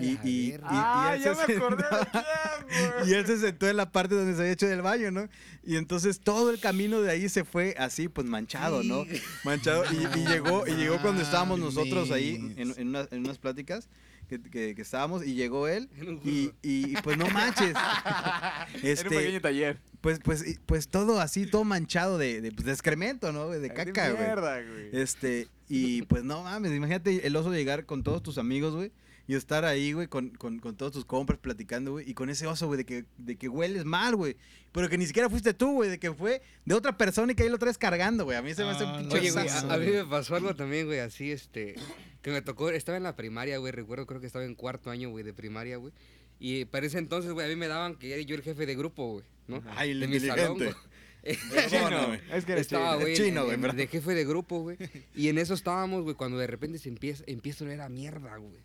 Y- 0.00 0.18
y- 0.22 0.50
verga. 0.52 0.66
Ah, 0.70 1.12
él 1.16 1.22
ya 1.24 1.34
se 1.34 1.46
me 1.48 1.54
acordé 1.56 1.82
de 1.82 1.88
sentaba- 1.88 2.06
quién, 2.68 2.90
güey. 2.98 3.10
Y 3.10 3.14
él 3.14 3.26
se 3.26 3.38
sentó 3.38 3.68
en 3.68 3.76
la 3.76 3.90
parte 3.90 4.14
donde 4.14 4.34
se 4.34 4.40
había 4.40 4.52
hecho 4.52 4.66
del 4.68 4.82
baño, 4.82 5.10
¿no? 5.10 5.28
Y 5.64 5.76
entonces 5.76 6.20
todo 6.20 6.50
el 6.50 6.60
camino 6.60 7.00
de 7.00 7.10
ahí 7.10 7.28
se 7.28 7.44
fue 7.44 7.74
así, 7.78 8.08
pues 8.08 8.26
manchado, 8.26 8.82
¿no? 8.84 9.04
Manchado. 9.44 9.84
Y, 9.92 10.20
y 10.20 10.26
llegó, 10.26 10.66
y 10.66 10.72
llegó 10.72 11.00
cuando 11.02 11.22
estábamos 11.22 11.58
nosotros 11.58 12.10
ahí 12.12 12.54
en, 12.56 12.72
en 12.78 12.88
unas, 12.88 13.10
en 13.12 13.20
unas 13.20 13.38
pláticas 13.38 13.88
que, 14.28 14.40
que- 14.40 14.74
que 14.74 14.82
estábamos 14.82 15.26
y 15.26 15.34
llegó 15.34 15.66
él. 15.68 15.88
Y, 16.24 16.52
y, 16.62 16.92
y, 16.92 16.94
pues 17.02 17.16
no 17.18 17.26
manches. 17.28 17.74
Era 17.76 18.66
un 18.82 18.86
Este, 18.88 19.08
pequeño 19.08 19.40
taller. 19.40 19.78
pues, 20.00 20.20
pues, 20.22 20.46
y- 20.46 20.58
pues 20.64 20.88
todo 20.88 21.20
así, 21.20 21.46
todo 21.46 21.64
manchado 21.64 22.18
de, 22.18 22.40
de, 22.40 22.52
pues, 22.52 22.64
de 22.66 22.72
excremento, 22.72 23.32
¿no? 23.32 23.48
De 23.50 23.68
caca, 23.72 24.10
güey. 24.12 24.90
Este, 24.92 25.48
y 25.68 26.02
pues 26.02 26.22
no 26.24 26.44
mames, 26.44 26.72
imagínate 26.72 27.26
el 27.26 27.34
oso 27.36 27.50
llegar 27.52 27.84
con 27.84 28.02
todos 28.02 28.22
tus 28.22 28.38
amigos, 28.38 28.74
güey. 28.74 28.92
Y 29.32 29.36
estar 29.36 29.64
ahí, 29.64 29.92
güey, 29.92 30.08
con, 30.08 30.30
con, 30.30 30.58
con 30.58 30.76
todos 30.76 30.92
tus 30.92 31.04
compras 31.04 31.38
platicando, 31.38 31.92
güey. 31.92 32.10
Y 32.10 32.14
con 32.14 32.28
ese 32.28 32.46
oso, 32.46 32.66
güey, 32.66 32.76
de 32.78 32.84
que, 32.84 33.04
de 33.18 33.36
que 33.36 33.48
hueles 33.48 33.84
mal, 33.84 34.14
güey. 34.14 34.36
Pero 34.72 34.88
que 34.88 34.98
ni 34.98 35.06
siquiera 35.06 35.30
fuiste 35.30 35.54
tú, 35.54 35.72
güey. 35.72 35.88
De 35.90 35.98
que 35.98 36.12
fue 36.12 36.42
de 36.64 36.74
otra 36.74 36.96
persona 36.98 37.32
y 37.32 37.34
que 37.34 37.42
ahí 37.44 37.48
lo 37.48 37.58
traes 37.58 37.78
cargando, 37.78 38.24
güey. 38.24 38.36
A 38.36 38.42
mí 38.42 38.54
se 38.54 38.62
me 38.64 38.70
hace 38.70 38.84
un 38.84 38.90
Ah, 38.90 38.98
pinche 38.98 39.18
Oye, 39.18 39.30
güey, 39.30 39.48
a, 39.48 39.58
a 39.60 39.78
mí 39.78 39.86
güey. 39.86 39.96
me 39.98 40.04
pasó 40.04 40.36
algo 40.36 40.54
también, 40.54 40.86
güey, 40.86 40.98
así, 41.00 41.30
este, 41.32 41.76
que 42.20 42.30
me 42.30 42.42
tocó, 42.42 42.70
estaba 42.70 42.96
en 42.98 43.04
la 43.04 43.16
primaria, 43.16 43.58
güey, 43.58 43.72
recuerdo, 43.72 44.06
creo 44.06 44.20
que 44.20 44.26
estaba 44.26 44.44
en 44.44 44.54
cuarto 44.54 44.90
año, 44.90 45.08
güey, 45.10 45.24
de 45.24 45.32
primaria, 45.32 45.76
güey, 45.78 45.92
y 46.38 46.64
para 46.66 46.86
ese 46.86 46.98
entonces, 46.98 47.32
güey, 47.32 47.46
a 47.46 47.48
mí 47.48 47.56
me 47.56 47.68
daban 47.68 47.96
que 47.96 48.12
era 48.12 48.22
yo 48.22 48.34
el 48.34 48.42
jefe 48.42 48.66
de 48.66 48.74
grupo, 48.76 49.12
güey, 49.14 49.24
¿no? 49.48 49.62
Ay, 49.76 49.90
el 49.92 50.00
de 50.00 50.08
mi 50.08 50.20
salón, 50.20 50.58
güey. 50.58 50.74
Perdóname. 51.50 52.20
Es 52.32 52.44
que 52.44 52.52
eres 52.52 52.62
Estaba, 52.66 52.92
chino. 52.94 53.00
güey, 53.00 53.14
chino, 53.16 53.44
güey, 53.44 53.58
de 53.76 53.86
jefe 53.86 54.14
de 54.14 54.24
grupo, 54.24 54.60
güey, 54.60 54.76
y 55.14 55.28
en 55.28 55.38
eso 55.38 55.54
estábamos, 55.54 56.02
güey, 56.02 56.14
cuando 56.16 56.38
de 56.38 56.46
repente 56.46 56.78
se 56.78 56.88
empieza, 56.88 57.24
empieza 57.26 57.64
a 57.64 57.66
oler 57.68 57.80
a 57.80 57.88
mierda, 57.88 58.36
güey, 58.36 58.56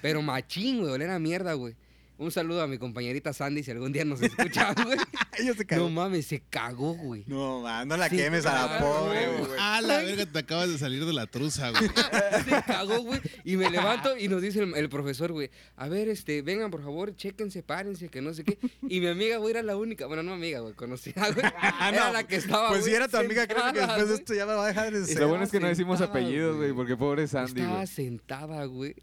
pero 0.00 0.22
machín, 0.22 0.80
güey, 0.80 0.92
oler 0.92 1.10
a 1.10 1.18
mierda, 1.18 1.52
güey. 1.54 1.74
Un 2.18 2.30
saludo 2.30 2.62
a 2.62 2.68
mi 2.68 2.78
compañerita 2.78 3.32
Sandy, 3.32 3.64
si 3.64 3.72
algún 3.72 3.90
día 3.90 4.04
nos 4.04 4.22
escucha, 4.22 4.72
güey. 4.84 4.96
Ella 5.38 5.54
se 5.54 5.62
No 5.62 5.66
cagó. 5.66 5.90
mames, 5.90 6.26
se 6.26 6.40
cagó, 6.50 6.94
güey. 6.94 7.24
No, 7.26 7.62
man, 7.62 7.88
no 7.88 7.96
la 7.96 8.08
quemes 8.08 8.46
a 8.46 8.54
la 8.66 8.78
pobre, 8.78 9.26
güey. 9.38 9.50
Ah, 9.58 9.80
la 9.80 9.96
verga, 10.02 10.26
te 10.26 10.38
acabas 10.38 10.68
de 10.68 10.78
salir 10.78 11.04
de 11.04 11.12
la 11.12 11.26
truza, 11.26 11.70
güey. 11.70 11.82
se 12.44 12.62
cagó, 12.64 13.00
güey. 13.00 13.18
Y 13.44 13.56
me 13.56 13.68
levanto 13.70 14.16
y 14.16 14.28
nos 14.28 14.40
dice 14.40 14.60
el, 14.62 14.72
el 14.76 14.88
profesor, 14.88 15.32
güey, 15.32 15.50
a 15.74 15.88
ver, 15.88 16.08
este, 16.08 16.42
vengan, 16.42 16.70
por 16.70 16.82
favor, 16.84 17.16
chéquense, 17.16 17.64
párense, 17.64 18.08
que 18.08 18.20
no 18.20 18.32
sé 18.34 18.44
qué. 18.44 18.56
Y 18.88 19.00
mi 19.00 19.08
amiga, 19.08 19.38
güey, 19.38 19.52
era 19.52 19.62
la 19.64 19.76
única, 19.76 20.06
bueno, 20.06 20.22
no 20.22 20.34
amiga, 20.34 20.60
güey, 20.60 20.74
conocida, 20.74 21.28
güey. 21.32 21.44
Ah, 21.60 21.88
Era 21.92 22.06
no, 22.08 22.12
la 22.12 22.24
que 22.24 22.36
estaba, 22.36 22.68
Pues 22.68 22.84
si 22.84 22.94
era 22.94 23.08
tu 23.08 23.16
amiga, 23.16 23.48
creo 23.48 23.72
que 23.72 23.80
después 23.80 24.08
de 24.10 24.14
esto 24.14 24.34
ya 24.34 24.46
me 24.46 24.52
va 24.54 24.64
a 24.66 24.68
dejar 24.68 24.92
de 24.92 25.14
Lo 25.16 25.28
bueno 25.28 25.42
es 25.44 25.50
que 25.50 25.58
no 25.58 25.66
decimos 25.66 26.00
apellidos, 26.00 26.56
güey, 26.56 26.70
güey. 26.70 26.76
porque 26.76 26.96
pobre 26.96 27.26
Sandy, 27.26 27.62
Estaba 27.62 27.76
güey. 27.78 27.86
sentada, 27.88 28.64
güey. 28.66 28.94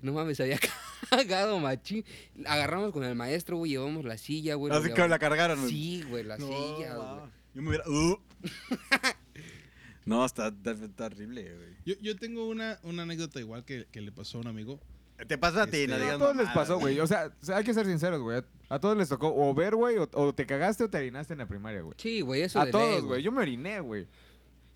No 0.00 0.12
mames, 0.12 0.38
había 0.40 0.58
cagado, 1.10 1.58
machín. 1.58 2.04
Agarramos 2.46 2.92
con 2.92 3.04
el 3.04 3.14
maestro, 3.14 3.56
güey, 3.56 3.72
llevamos 3.72 4.04
la 4.04 4.16
silla, 4.18 4.54
güey. 4.54 4.72
Así 4.72 4.92
que 4.92 5.08
la 5.08 5.18
cargaron, 5.18 5.60
güey. 5.60 5.70
Sí, 5.70 6.02
güey, 6.08 6.24
la 6.24 6.38
No, 6.38 6.46
silla, 6.46 6.94
güey. 6.96 7.30
Yo 7.54 7.62
me 7.62 7.68
hubiera. 7.70 7.84
Uh. 7.88 8.18
no, 10.06 10.24
está, 10.24 10.48
está, 10.48 10.70
está 10.72 11.06
horrible, 11.06 11.42
güey. 11.54 11.68
Yo, 11.84 11.94
yo 12.00 12.16
tengo 12.16 12.48
una, 12.48 12.78
una 12.82 13.02
anécdota 13.02 13.40
igual 13.40 13.64
que, 13.64 13.86
que 13.90 14.00
le 14.00 14.12
pasó 14.12 14.38
a 14.38 14.40
un 14.42 14.46
amigo. 14.48 14.80
Te 15.26 15.36
pasa 15.36 15.64
a 15.64 15.66
ti, 15.66 15.78
Este, 15.78 15.88
no 15.88 15.96
no, 15.96 16.02
A 16.02 16.04
digas 16.04 16.18
todos 16.20 16.36
les 16.36 16.48
pasó, 16.50 16.78
güey. 16.78 17.00
O 17.00 17.06
sea, 17.06 17.32
o 17.40 17.44
sea, 17.44 17.56
hay 17.56 17.64
que 17.64 17.74
ser 17.74 17.86
sinceros, 17.86 18.20
güey. 18.20 18.40
A- 18.68 18.78
todos 18.78 18.96
les 18.96 19.08
tocó 19.08 19.34
o 19.34 19.52
ver, 19.52 19.74
güey, 19.74 19.96
o, 19.98 20.08
o 20.12 20.32
te 20.32 20.46
cagaste 20.46 20.84
o 20.84 20.90
te 20.90 20.98
harinaste 20.98 21.32
en 21.32 21.40
la 21.40 21.46
primaria, 21.46 21.80
güey. 21.80 21.94
Sí, 21.98 22.20
güey, 22.20 22.42
eso 22.42 22.60
A 22.60 22.66
de 22.66 22.70
todos, 22.70 23.02
güey. 23.02 23.22
Yo 23.22 23.32
me 23.32 23.40
oriné, 23.42 23.80
güey. 23.80 24.06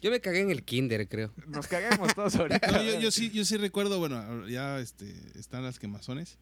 Yo 0.03 0.11
me 0.11 0.21
cagué 0.21 0.41
en 0.41 0.51
el 0.51 0.65
kinder, 0.65 1.09
creo. 1.09 1.33
Nos 1.47 1.67
caguemos 1.69 2.15
todos 2.15 2.35
ahorita. 2.37 2.71
No, 2.73 2.83
yo, 2.83 2.99
yo 3.01 3.11
sí, 3.11 3.31
yo 3.31 3.45
sí 3.45 3.57
recuerdo, 3.57 3.99
bueno, 4.01 4.49
ya 4.49 4.81
este, 4.81 5.15
están 5.39 5.63
las 5.63 5.79
quemazones. 5.79 6.39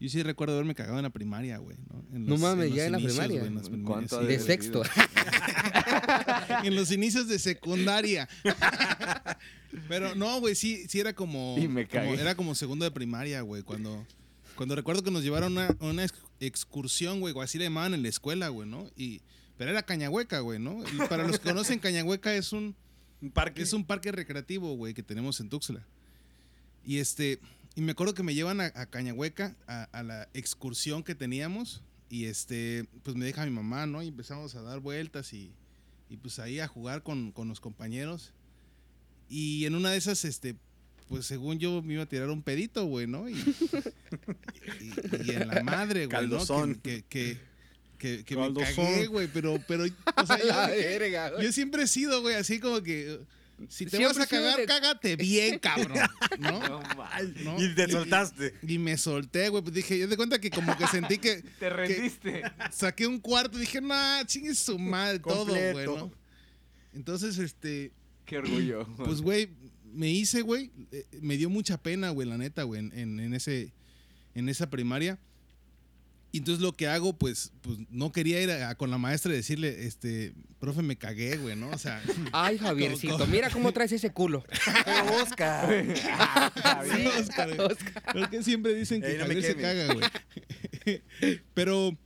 Yo 0.00 0.08
sí 0.10 0.22
recuerdo 0.24 0.54
haberme 0.54 0.74
cagado 0.74 0.98
en 0.98 1.04
la 1.04 1.10
primaria, 1.10 1.58
güey. 1.58 1.76
¿no? 1.88 2.04
En 2.14 2.26
No 2.26 2.36
mames, 2.36 2.68
los 2.70 2.76
ya 2.76 2.86
en 2.86 2.92
la 2.92 2.98
primaria. 2.98 3.38
güey, 3.38 3.46
en 3.48 3.54
las 3.54 3.68
primarias, 3.70 3.86
¿Cuánto 4.10 4.18
sí. 4.18 4.24
ha 4.24 4.28
De 4.28 4.34
haber 4.34 4.46
sexto. 4.46 4.82
en 6.64 6.74
los 6.74 6.90
inicios 6.90 7.28
de 7.28 7.38
secundaria. 7.38 8.28
Pero 9.88 10.14
no, 10.14 10.40
güey, 10.40 10.54
sí, 10.54 10.86
sí 10.88 11.00
era 11.00 11.12
como, 11.14 11.56
Y 11.58 11.68
me 11.68 11.86
como- 11.86 12.02
cagué. 12.04 12.20
Era 12.20 12.34
como 12.34 12.54
segundo 12.54 12.84
de 12.84 12.90
primaria, 12.90 13.40
güey. 13.42 13.62
Cuando, 13.62 14.06
cuando 14.56 14.74
recuerdo 14.74 15.02
que 15.02 15.10
nos 15.10 15.22
llevaron 15.22 15.56
a 15.58 15.68
una, 15.68 15.76
una 15.88 16.04
ex- 16.04 16.14
excursión, 16.40 17.20
güey, 17.20 17.34
o 17.36 17.42
así 17.42 17.58
le 17.58 17.64
llamaban 17.64 17.94
en 17.94 18.02
la 18.02 18.08
escuela, 18.08 18.48
güey, 18.48 18.68
¿no? 18.68 18.90
Y, 18.96 19.20
pero 19.56 19.70
era 19.70 19.82
Cañahueca, 19.82 20.40
güey, 20.40 20.58
¿no? 20.58 20.82
Y 20.92 20.96
para 21.08 21.26
los 21.26 21.38
que 21.38 21.48
conocen, 21.48 21.78
Cañahueca 21.78 22.34
es 22.34 22.52
un, 22.52 22.74
Un 23.24 23.30
parque. 23.30 23.62
es 23.62 23.72
un 23.72 23.84
parque 23.84 24.12
recreativo, 24.12 24.74
güey, 24.76 24.94
que 24.94 25.02
tenemos 25.02 25.40
en 25.40 25.48
Tuxtla. 25.48 25.84
Y 26.84 26.98
este, 26.98 27.40
y 27.74 27.80
me 27.80 27.92
acuerdo 27.92 28.14
que 28.14 28.22
me 28.22 28.34
llevan 28.34 28.60
a, 28.60 28.66
a 28.74 28.86
Cañahueca, 28.86 29.56
a, 29.66 29.84
a 29.84 30.02
la 30.02 30.28
excursión 30.34 31.02
que 31.02 31.14
teníamos. 31.14 31.82
Y 32.10 32.26
este, 32.26 32.84
pues 33.02 33.16
me 33.16 33.24
deja 33.24 33.44
mi 33.44 33.50
mamá, 33.50 33.86
¿no? 33.86 34.02
Y 34.02 34.08
empezamos 34.08 34.54
a 34.54 34.62
dar 34.62 34.80
vueltas 34.80 35.32
y, 35.32 35.50
y 36.10 36.16
pues 36.18 36.38
ahí 36.38 36.60
a 36.60 36.68
jugar 36.68 37.02
con, 37.02 37.32
con 37.32 37.48
los 37.48 37.60
compañeros. 37.60 38.32
Y 39.28 39.64
en 39.64 39.74
una 39.74 39.90
de 39.90 39.96
esas, 39.96 40.24
este, 40.26 40.54
pues 41.08 41.24
según 41.26 41.58
yo 41.58 41.80
me 41.82 41.94
iba 41.94 42.02
a 42.02 42.06
tirar 42.06 42.28
un 42.28 42.42
pedito, 42.42 42.84
güey, 42.84 43.06
¿no? 43.06 43.28
Y, 43.28 43.32
y- 44.80 45.26
y 45.26 45.30
en 45.30 45.48
la 45.48 45.62
madre, 45.62 46.06
güey, 46.06 46.28
¿no? 46.28 46.44
Que, 46.82 47.04
que, 47.08 47.38
que, 48.04 48.24
que 48.24 48.36
me 48.36 48.52
cagué, 48.52 49.06
güey, 49.06 49.28
pero, 49.32 49.58
pero, 49.66 49.84
o 49.84 50.26
sea, 50.26 50.36
La 50.44 50.68
yo, 50.68 50.74
verga, 50.76 51.30
güey. 51.30 51.44
yo 51.46 51.52
siempre 51.52 51.84
he 51.84 51.86
sido, 51.86 52.20
güey, 52.20 52.34
así 52.34 52.60
como 52.60 52.82
que 52.82 53.20
si 53.68 53.84
te 53.86 53.92
Siempre 53.96 54.08
vas 54.08 54.18
a 54.18 54.26
cagar, 54.26 54.58
de- 54.58 54.66
cágate 54.66 55.16
bien, 55.16 55.58
cabrón, 55.60 55.96
¿no? 56.38 56.68
No 56.68 56.80
mal. 56.96 57.34
¿No? 57.44 57.62
Y 57.62 57.74
te 57.74 57.88
soltaste. 57.90 58.52
Y 58.66 58.78
me 58.78 58.98
solté, 58.98 59.48
güey, 59.48 59.62
pues 59.62 59.74
dije, 59.74 59.98
yo 59.98 60.06
de 60.08 60.16
cuenta 60.16 60.38
que 60.38 60.50
como 60.50 60.76
que 60.76 60.86
sentí 60.88 61.16
que 61.18 61.42
Te 61.58 61.70
rendiste. 61.70 62.42
saqué 62.72 63.06
un 63.06 63.20
cuarto, 63.20 63.56
dije, 63.56 63.80
nah, 63.80 64.22
chingue 64.24 64.54
su 64.54 64.78
madre, 64.78 65.18
todo, 65.20 65.46
güey. 65.46 65.86
¿no? 65.86 66.12
Entonces, 66.92 67.38
este, 67.38 67.92
Qué 68.26 68.38
orgullo. 68.38 68.86
pues, 68.96 69.20
güey, 69.22 69.48
me 69.94 70.10
hice, 70.10 70.42
güey, 70.42 70.70
eh, 70.92 71.06
me 71.20 71.36
dio 71.36 71.48
mucha 71.48 71.78
pena, 71.78 72.10
güey, 72.10 72.28
la 72.28 72.36
neta, 72.36 72.64
güey, 72.64 72.80
en, 72.80 72.92
en- 72.98 73.20
en 73.20 73.34
ese, 73.34 73.72
en 74.34 74.48
esa 74.48 74.68
primaria. 74.68 75.18
Y 76.34 76.38
entonces 76.38 76.60
lo 76.60 76.72
que 76.72 76.88
hago, 76.88 77.16
pues, 77.16 77.52
pues 77.60 77.78
no 77.90 78.10
quería 78.10 78.42
ir 78.42 78.50
a- 78.50 78.74
con 78.74 78.90
la 78.90 78.98
maestra 78.98 79.32
y 79.32 79.36
decirle, 79.36 79.86
este, 79.86 80.34
profe, 80.58 80.82
me 80.82 80.96
cagué, 80.96 81.36
güey, 81.36 81.54
¿no? 81.54 81.70
O 81.70 81.78
sea, 81.78 82.02
Ay, 82.32 82.58
Javiercito, 82.58 83.24
mira 83.28 83.50
cómo 83.50 83.70
traes 83.72 83.92
ese 83.92 84.10
culo. 84.10 84.44
Oscar. 85.22 85.70
sí, 86.92 87.06
Oscar, 87.20 87.54
güey. 87.54 87.68
Porque 88.12 88.42
siempre 88.42 88.74
dicen 88.74 89.00
que 89.00 89.12
Ey, 89.12 89.18
no 89.18 89.26
Javier 89.26 89.42
se 89.44 89.54
caga, 89.54 89.94
güey. 89.94 91.02
Pero 91.54 91.96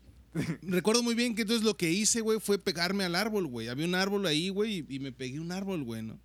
recuerdo 0.60 1.02
muy 1.02 1.14
bien 1.14 1.34
que 1.34 1.40
entonces 1.42 1.64
lo 1.64 1.78
que 1.78 1.90
hice, 1.90 2.20
güey, 2.20 2.38
fue 2.38 2.58
pegarme 2.58 3.04
al 3.04 3.14
árbol, 3.14 3.46
güey. 3.46 3.68
Había 3.68 3.86
un 3.86 3.94
árbol 3.94 4.26
ahí, 4.26 4.50
güey, 4.50 4.84
y, 4.90 4.96
y 4.96 4.98
me 4.98 5.10
pegué 5.10 5.40
un 5.40 5.52
árbol, 5.52 5.84
güey, 5.84 6.02
¿no? 6.02 6.20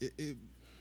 Eh, 0.00 0.12
eh, 0.18 0.36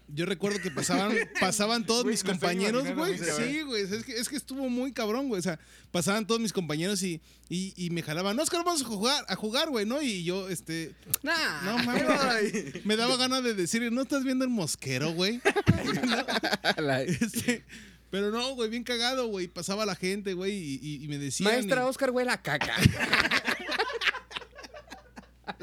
yo 0.08 0.26
recuerdo 0.26 0.60
que 0.62 0.70
pasaban, 0.72 1.14
pasaban 1.40 1.86
todos 1.86 2.04
Güey, 2.04 2.14
mis 2.14 2.24
compañeros, 2.24 2.86
güey. 2.96 3.18
Sí, 3.18 3.62
güey. 3.62 3.84
Es 3.84 4.04
que, 4.04 4.18
es 4.20 4.30
que 4.30 4.36
estuvo 4.36 4.70
muy 4.70 4.92
cabrón, 4.92 5.28
güey. 5.30 5.40
O 5.40 5.42
sea, 5.44 5.60
pasaban 5.92 6.28
todos 6.28 6.40
mis 6.42 6.54
compañeros 6.54 7.02
y, 7.04 7.22
y, 7.50 7.74
y 7.76 7.90
me 7.90 8.02
jalaban. 8.04 8.36
No, 8.36 8.44
es 8.44 8.50
que 8.50 8.58
no 8.58 8.64
vamos 8.64 8.82
a 8.82 8.86
jugar, 8.86 9.26
a 9.28 9.36
jugar, 9.36 9.70
güey, 9.70 9.86
¿no? 9.86 10.02
Y 10.02 10.24
yo, 10.24 10.50
este. 10.50 10.94
Nah. 11.24 11.62
No 11.64 11.78
mames. 11.84 12.86
me 12.86 12.96
daba 12.96 13.18
ganas 13.18 13.44
de 13.44 13.54
decirle, 13.54 13.92
¿no 13.92 14.02
estás 14.02 14.24
viendo 14.24 14.44
el 14.46 14.52
mosquero, 14.52 15.12
güey? 15.14 15.42
La- 16.78 17.02
Este, 17.04 17.64
pero 18.10 18.30
no, 18.32 18.54
güey, 18.56 18.70
bien 18.70 18.84
cagado, 18.84 19.28
güey. 19.28 19.48
Pasaba 19.48 19.86
la 19.86 19.96
gente, 19.96 20.34
güey, 20.34 20.54
y, 20.54 20.80
y- 20.82 21.04
y 21.04 21.08
me 21.08 21.18
decían. 21.18 21.52
Maestra 21.52 21.82
y- 21.82 21.86
Oscar 21.86 22.12
huele 22.12 22.32
a 22.32 22.42
caca. 22.42 22.76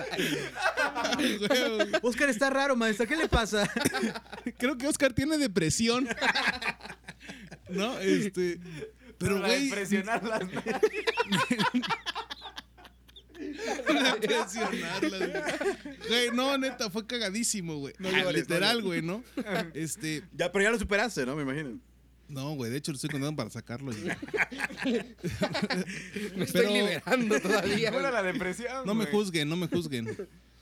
Oscar 2.03 2.31
está 2.31 2.51
raro, 2.51 2.77
maestra. 2.77 3.07
¿Qué 3.07 3.17
le 3.17 3.29
pasa? 3.29 3.69
Creo 4.59 4.77
que 4.77 4.87
Oscar 4.87 5.13
tiene 5.13 5.39
depresión. 5.39 6.09
no, 7.69 7.99
este. 7.99 8.61
Pero, 9.19 9.41
güey. 9.41 9.71
presionarlas. 9.71 10.43
la 13.89 14.15
de 14.15 14.29
presionarlas, 14.29 15.55
güey. 16.09 16.31
No, 16.33 16.57
neta, 16.59 16.91
fue 16.91 17.07
cagadísimo, 17.07 17.77
güey. 17.77 17.95
No 17.99 18.09
Ah, 18.09 18.33
Literal, 18.33 18.83
güey, 18.83 19.03
¿no? 19.03 19.23
Este. 19.75 20.23
Ya, 20.33 20.51
pero 20.53 20.65
ya 20.65 20.71
lo 20.71 20.79
superaste, 20.79 21.27
¿no? 21.27 21.37
Me 21.37 21.43
imagino. 21.43 21.79
No, 22.31 22.55
güey, 22.55 22.71
de 22.71 22.77
hecho 22.79 22.93
lo 22.93 22.97
estoy 22.97 23.11
contando 23.11 23.37
para 23.37 23.51
sacarlo. 23.51 23.93
ya. 23.93 24.19
Me 26.37 26.45
estoy 26.45 26.63
Pero- 26.63 26.71
liberando 26.73 27.41
todavía. 27.41 27.93
Fuera 27.93 28.11
la 28.11 28.23
depresión. 28.23 28.87
No 28.87 28.95
me 28.95 29.05
güey. 29.05 29.15
juzguen, 29.17 29.49
no 29.49 29.57
me 29.57 29.67
juzguen. 29.69 30.17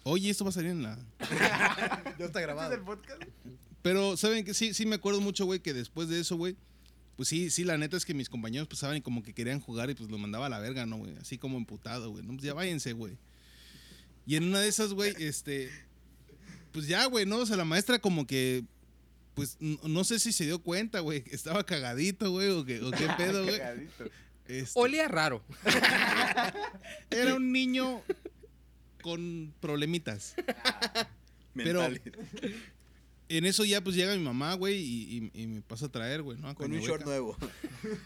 Oye, 0.05 0.31
esto 0.31 0.45
va 0.45 0.51
a 0.51 0.53
salir 0.53 0.71
en 0.71 0.83
la. 0.83 0.99
Ya 1.21 1.27
está 1.27 2.25
¿Este 2.25 2.25
es 2.25 2.33
grabado. 2.47 2.75
el 2.75 2.81
podcast? 2.81 3.23
Pero, 3.83 4.17
¿saben 4.17 4.45
que 4.45 4.55
Sí, 4.55 4.75
sí 4.75 4.87
me 4.87 4.97
acuerdo 4.97 5.21
mucho, 5.21 5.45
güey, 5.45 5.61
que 5.61 5.75
después 5.75 6.09
de 6.09 6.21
eso, 6.21 6.37
güey, 6.37 6.57
pues 7.17 7.29
sí, 7.29 7.51
sí, 7.51 7.65
la 7.65 7.77
neta 7.79 7.97
es 7.97 8.05
que 8.05 8.15
mis 8.15 8.29
compañeros 8.29 8.69
pasaban 8.69 8.97
y 8.97 9.01
como 9.03 9.23
que 9.23 9.35
querían 9.35 9.61
jugar 9.61 9.91
y 9.91 9.95
pues 9.95 10.11
lo 10.11 10.19
mandaba 10.19 10.47
a 10.47 10.49
la 10.49 10.59
verga, 10.61 10.87
¿no, 10.87 10.97
güey? 10.97 11.17
Así 11.17 11.37
como 11.39 11.59
emputado, 11.59 12.11
güey. 12.11 12.25
No, 12.25 12.33
pues 12.33 12.45
ya 12.45 12.55
váyanse, 12.55 12.93
güey. 12.93 13.19
Y 14.27 14.37
en 14.37 14.45
una 14.45 14.61
de 14.61 14.69
esas, 14.69 14.93
güey, 14.95 15.15
este, 15.19 15.71
pues 16.73 16.87
ya, 16.87 17.05
güey, 17.07 17.27
¿no? 17.27 17.37
O 17.39 17.47
sea, 17.47 17.57
la 17.57 17.65
maestra 17.65 17.99
como 17.99 18.27
que, 18.27 18.65
pues, 19.39 19.57
no 19.61 20.03
sé 20.03 20.19
si 20.19 20.33
se 20.33 20.45
dio 20.45 20.59
cuenta, 20.61 20.99
güey, 20.99 21.23
que 21.23 21.37
estaba 21.37 21.65
cagadito, 21.65 22.33
güey, 22.33 22.49
o, 22.49 22.65
que, 22.65 22.83
o 22.83 22.91
qué 22.91 23.07
pedo, 23.17 23.45
güey. 23.45 23.59
Cagadito. 23.59 24.05
Este, 24.49 24.81
Olía 24.81 25.07
raro. 25.07 25.45
era 27.11 27.37
un 27.37 27.53
niño 27.53 28.03
con 29.01 29.55
problemitas. 29.61 30.35
Pero-. 31.55 31.89
En 33.31 33.45
eso 33.45 33.65
ya, 33.65 33.83
pues, 33.85 33.95
llega 33.95 34.15
mi 34.15 34.23
mamá, 34.23 34.55
güey, 34.55 34.77
y, 34.77 35.31
y- 35.35 35.43
y 35.43 35.47
me 35.47 35.61
pasa 35.63 35.87
a 35.87 35.89
traer, 35.91 36.23
güey, 36.23 36.39
¿no? 36.39 36.55
Con 36.55 36.73
un 36.73 36.81
short 36.81 37.05
nuevo. 37.05 37.37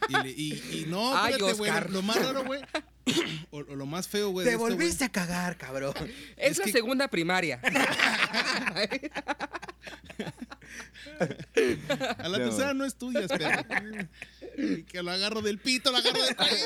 Y, 0.09 0.13
le- 0.23 0.31
y- 0.31 0.53
y 0.81 0.85
no, 0.89 1.15
Ay, 1.17 1.33
espérate, 1.33 1.57
güey. 1.57 1.71
Lo, 1.91 2.01
más 2.01 2.17
raro, 2.17 2.43
güey. 2.43 2.61
o, 3.51 3.59
o 3.59 3.75
lo 3.75 3.85
más 3.85 4.07
feo, 4.09 4.29
güey. 4.31 4.43
Te 4.43 4.49
de 4.51 4.55
esto, 4.55 4.65
güey, 4.65 4.75
volviste 4.75 5.05
a 5.05 5.09
cagar, 5.09 5.57
cabrón. 5.57 5.93
Es, 6.35 6.51
Es 6.51 6.57
la 6.59 6.65
que- 6.65 6.71
segunda 6.73 7.07
primaria. 7.07 7.61
A 12.19 12.27
la 12.29 12.37
No. 12.37 12.45
tercera 12.45 12.73
no 12.73 12.85
estudias, 12.85 13.27
perro. 13.27 13.63
Y 14.57 14.83
que 14.83 15.01
lo 15.01 15.11
agarro 15.11 15.41
del 15.41 15.57
pito, 15.59 15.91
lo 15.91 15.97
agarro 15.97 16.21
del 16.23 16.35
cuello. 16.35 16.65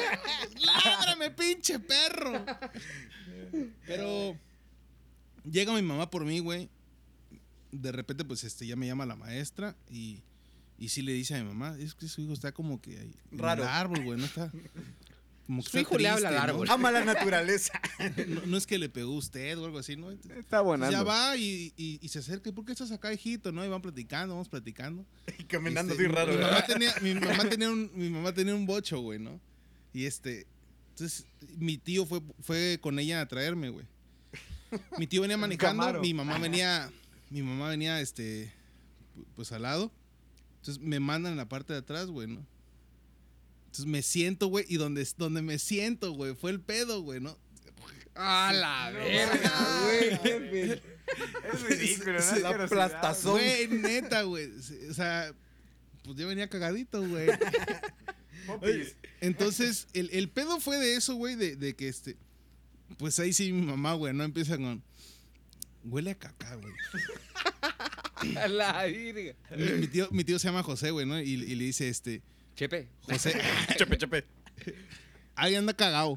¡Ládrame, 0.65 1.31
pinche 1.31 1.79
perro! 1.79 2.43
Pero 3.85 4.37
llega 5.49 5.73
mi 5.73 5.81
mamá 5.81 6.09
por 6.09 6.25
mí, 6.25 6.39
güey. 6.39 6.69
De 7.71 7.91
repente, 7.91 8.23
pues, 8.25 8.43
este, 8.43 8.65
ya 8.67 8.75
me 8.75 8.87
llama 8.87 9.05
la 9.05 9.15
maestra 9.15 9.75
y, 9.89 10.21
y 10.77 10.89
sí 10.89 11.01
le 11.01 11.13
dice 11.13 11.35
a 11.35 11.43
mi 11.43 11.47
mamá, 11.49 11.75
es 11.79 11.93
que 11.95 12.07
su 12.07 12.21
hijo 12.21 12.33
está 12.33 12.51
como 12.51 12.81
que 12.81 12.97
ahí 12.99 13.15
en 13.31 13.37
Raro. 13.39 13.63
el 13.63 13.69
árbol, 13.69 14.03
güey, 14.03 14.19
no 14.19 14.25
está... 14.25 14.51
Como 15.45 15.63
que 15.63 15.69
Su 15.69 15.77
está 15.77 15.79
hijo 15.79 15.97
le 15.97 16.09
habla 16.09 16.27
al 16.27 16.35
¿no? 16.35 16.41
árbol. 16.41 16.67
Ama 16.69 16.91
la 16.91 17.05
naturaleza. 17.05 17.79
No, 18.27 18.45
no 18.45 18.57
es 18.57 18.67
que 18.67 18.77
le 18.77 18.89
pegó 18.89 19.13
usted 19.13 19.57
o 19.57 19.63
algo 19.65 19.79
así, 19.79 19.95
¿no? 19.95 20.11
Está 20.11 20.59
bueno. 20.59 20.91
ya 20.91 21.03
va 21.03 21.37
y, 21.37 21.71
y- 21.77 21.99
y 22.01 22.07
se 22.09 22.19
acerca. 22.19 22.49
¿y 22.49 22.51
¿Por 22.51 22.65
qué 22.65 22.73
estás 22.73 22.91
acá, 22.91 23.13
hijito? 23.13 23.53
¿No? 23.53 23.63
Y 23.65 23.69
van 23.69 23.81
platicando, 23.81 24.33
vamos 24.33 24.49
platicando. 24.49 25.05
Y 25.39 25.45
caminando 25.45 25.93
Este, 25.93 26.05
así 26.05 26.13
raro, 26.13 26.31
mi, 26.33 26.37
¿verdad? 26.37 26.51
mamá 26.51 26.65
tenía, 26.65 26.93
mi, 27.01 27.13
mamá 27.13 27.49
tenía 27.49 27.69
un, 27.69 27.91
mi 27.95 28.09
mamá 28.09 28.33
tenía 28.33 28.55
un 28.55 28.65
bocho, 28.65 28.99
güey, 28.99 29.19
¿no? 29.19 29.39
Y 29.93 30.03
este. 30.05 30.47
Entonces, 30.89 31.25
mi 31.57 31.77
tío 31.77 32.05
fue, 32.05 32.21
fue 32.41 32.77
con 32.81 32.99
ella 32.99 33.21
a 33.21 33.27
traerme, 33.27 33.69
güey. 33.69 33.85
Mi 34.97 35.07
tío 35.07 35.21
venía 35.21 35.37
manejando, 35.37 35.81
Camaro. 35.81 36.01
mi 36.01 36.13
mamá 36.13 36.37
venía. 36.39 36.91
Mi 37.29 37.41
mamá 37.41 37.69
venía, 37.69 38.01
este. 38.01 38.51
Pues 39.35 39.51
al 39.51 39.63
lado. 39.63 39.91
Entonces 40.57 40.83
me 40.83 40.99
mandan 40.99 41.33
en 41.33 41.37
la 41.37 41.49
parte 41.49 41.73
de 41.73 41.79
atrás, 41.79 42.07
güey, 42.07 42.27
¿no? 42.27 42.45
Entonces 43.65 43.85
me 43.85 44.01
siento, 44.01 44.47
güey, 44.47 44.65
y 44.67 44.77
donde, 44.77 45.07
donde 45.17 45.41
me 45.41 45.59
siento, 45.59 46.11
güey, 46.11 46.35
fue 46.35 46.51
el 46.51 46.59
pedo, 46.61 47.01
güey, 47.01 47.19
¿no? 47.19 47.37
A 48.15 48.51
la 48.51 48.89
verga, 48.91 49.83
güey. 49.83 50.81
Es 51.53 51.61
ridículo, 51.61 52.19
¿no? 52.19 52.39
La 52.39 52.67
plastazón. 52.67 53.33
Güey, 53.33 53.67
neta, 53.67 54.23
güey. 54.23 54.49
O 54.89 54.93
sea, 54.93 55.33
pues 56.03 56.17
yo 56.17 56.27
venía 56.27 56.49
cagadito, 56.49 57.07
güey. 57.07 57.29
Entonces, 59.21 59.87
el, 59.93 60.09
el 60.11 60.29
pedo 60.29 60.59
fue 60.59 60.77
de 60.77 60.95
eso, 60.95 61.15
güey, 61.15 61.35
de, 61.35 61.55
de 61.55 61.75
que 61.75 61.87
este. 61.87 62.17
Pues 62.97 63.19
ahí 63.19 63.33
sí 63.33 63.51
mi 63.51 63.65
mamá, 63.65 63.93
güey, 63.93 64.13
no 64.13 64.23
empieza 64.23 64.57
con. 64.57 64.83
Huele 65.83 66.11
a 66.11 66.15
caca, 66.15 66.55
güey. 66.55 66.73
A 68.37 68.47
la 68.47 68.83
verga. 68.85 69.35
Mi, 69.55 69.79
mi 69.79 69.87
tío, 69.87 70.07
mi 70.11 70.23
tío 70.23 70.39
se 70.39 70.47
llama 70.47 70.63
José, 70.63 70.89
güey, 70.91 71.05
¿no? 71.05 71.19
Y, 71.21 71.29
y 71.33 71.55
le 71.55 71.63
dice, 71.65 71.87
este. 71.87 72.23
Chepe. 72.55 72.89
José, 73.03 73.39
Chepe, 73.77 73.97
chepe. 73.97 74.25
ahí 75.35 75.53
anda 75.55 75.73
cagado. 75.73 76.15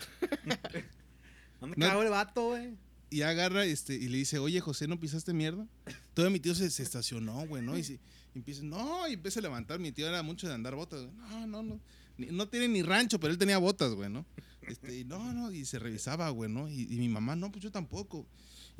¿Dónde 1.60 1.76
No- 1.76 1.86
cagó 1.86 2.02
el 2.02 2.08
vato, 2.10 2.48
güey? 2.48 2.74
Y 3.10 3.22
agarra 3.22 3.64
este, 3.64 3.94
y 3.96 4.08
le 4.08 4.18
dice, 4.18 4.38
oye, 4.38 4.60
José, 4.60 4.86
¿no 4.86 4.98
pisaste 5.00 5.32
mierda? 5.34 5.66
Todo 6.14 6.30
mi 6.30 6.38
tío 6.40 6.54
se, 6.54 6.70
se 6.70 6.82
estacionó, 6.84 7.44
güey, 7.48 7.62
¿no? 7.62 7.76
Y, 7.76 7.82
se- 7.84 7.94
y 8.34 8.38
empieza, 8.38 8.62
no, 8.62 9.06
y 9.08 9.14
empieza 9.14 9.40
a 9.40 9.42
levantar. 9.42 9.78
Mi 9.80 9.90
tío 9.92 10.08
era 10.08 10.22
mucho 10.22 10.46
de 10.48 10.54
andar 10.54 10.74
botas, 10.76 11.02
güey. 11.02 11.12
No, 11.16 11.46
no, 11.46 11.62
no. 11.62 11.80
Ni- 12.16 12.26
no 12.28 12.48
tiene 12.48 12.68
ni 12.68 12.82
rancho, 12.82 13.18
pero 13.20 13.32
él 13.32 13.38
tenía 13.38 13.58
botas, 13.58 13.92
güey, 13.92 14.08
¿no? 14.08 14.24
Este, 14.62 15.00
y 15.00 15.04
no, 15.04 15.32
no, 15.34 15.50
y 15.52 15.64
se 15.66 15.78
revisaba, 15.78 16.30
güey, 16.30 16.50
¿no? 16.50 16.68
Y, 16.68 16.82
y 16.82 16.96
mi 16.98 17.08
mamá, 17.08 17.34
no, 17.36 17.50
pues 17.50 17.62
yo 17.64 17.70
tampoco. 17.72 18.26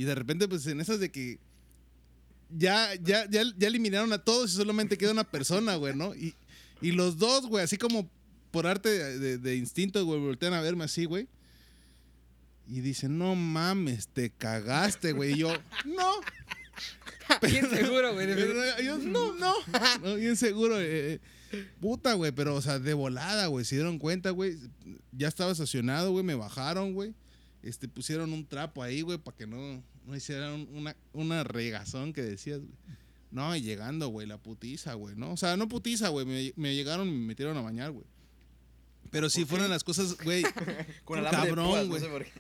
Y 0.01 0.05
de 0.05 0.15
repente, 0.15 0.49
pues 0.49 0.67
en 0.67 0.81
esas 0.81 0.99
de 0.99 1.11
que 1.13 1.39
ya, 2.57 2.95
ya, 3.03 3.29
ya, 3.29 3.43
ya 3.59 3.69
eliminaron 3.69 4.11
a 4.15 4.19
todos 4.25 4.51
y 4.51 4.57
solamente 4.57 4.97
queda 4.97 5.13
una 5.13 5.31
persona, 5.31 5.77
güey, 5.77 5.95
¿no? 5.95 6.15
Y, 6.15 6.35
y 6.81 6.93
los 6.93 7.19
dos, 7.19 7.47
güey, 7.47 7.63
así 7.63 7.77
como 7.77 8.09
por 8.51 8.67
arte 8.67 8.89
de, 8.89 9.19
de- 9.19 9.37
de 9.39 9.57
instinto, 9.57 10.03
güey, 10.07 10.19
voltean 10.19 10.55
a 10.55 10.63
verme 10.63 10.85
así, 10.85 11.05
güey. 11.05 11.29
Y 12.67 12.81
dicen, 12.81 13.19
no 13.19 13.35
mames, 13.35 14.09
te 14.09 14.31
cagaste, 14.31 15.13
güey. 15.13 15.33
Y 15.35 15.39
yo, 15.41 15.53
no. 15.85 16.13
Bien 17.43 17.69
seguro, 17.69 18.15
güey. 18.15 18.27
Yo, 18.85 18.97
no, 18.99 19.35
no. 19.35 19.55
No, 20.03 20.15
bien 20.15 20.35
seguro. 20.37 20.81
eh, 20.81 21.21
eh, 21.53 21.69
puta, 21.79 22.15
güey. 22.15 22.33
Pero, 22.33 22.55
o 22.55 22.63
sea, 22.63 22.79
de 22.79 22.95
volada, 22.95 23.49
güey. 23.49 23.65
Se 23.67 23.75
dieron 23.75 23.99
cuenta, 23.99 24.31
güey. 24.31 24.57
Ya 25.13 25.29
estaba 25.29 25.53
estacionado, 25.53 26.11
güey. 26.13 26.25
Me 26.25 26.35
bajaron, 26.35 26.95
güey. 26.95 27.13
Este, 27.63 27.87
pusieron 27.89 28.33
un 28.33 28.47
trapo 28.47 28.83
ahí, 28.83 29.03
güey, 29.03 29.19
para 29.19 29.37
que 29.37 29.47
no, 29.47 29.83
no 30.07 30.17
hicieran 30.17 30.69
una, 30.73 30.97
una 31.13 31.45
regazón 31.45 32.13
que 32.13 32.23
decías, 32.23 32.61
güey. 32.61 32.73
No, 33.31 33.55
y 33.55 33.63
llegando, 33.63 34.09
güey, 34.09 34.27
la 34.27 34.39
putiza, 34.39 34.95
güey, 34.95 35.15
¿no? 35.15 35.33
O 35.33 35.37
sea, 35.37 35.57
no 35.57 35.69
putiza, 35.69 36.09
güey. 36.09 36.27
Me, 36.27 36.53
me 36.57 36.75
llegaron 36.75 37.09
y 37.09 37.13
me 37.13 37.27
metieron 37.27 37.57
a 37.57 37.61
bañar, 37.61 37.93
güey. 37.93 38.07
Pero 39.11 39.31
sí 39.31 39.45
fueron 39.45 39.71
las 39.71 39.85
cosas, 39.85 40.17
güey. 40.25 40.43
Cabrón, 41.05 41.67
púas, 41.69 41.85
no 41.85 41.89
güey. 41.89 42.01
sé. 42.01 42.33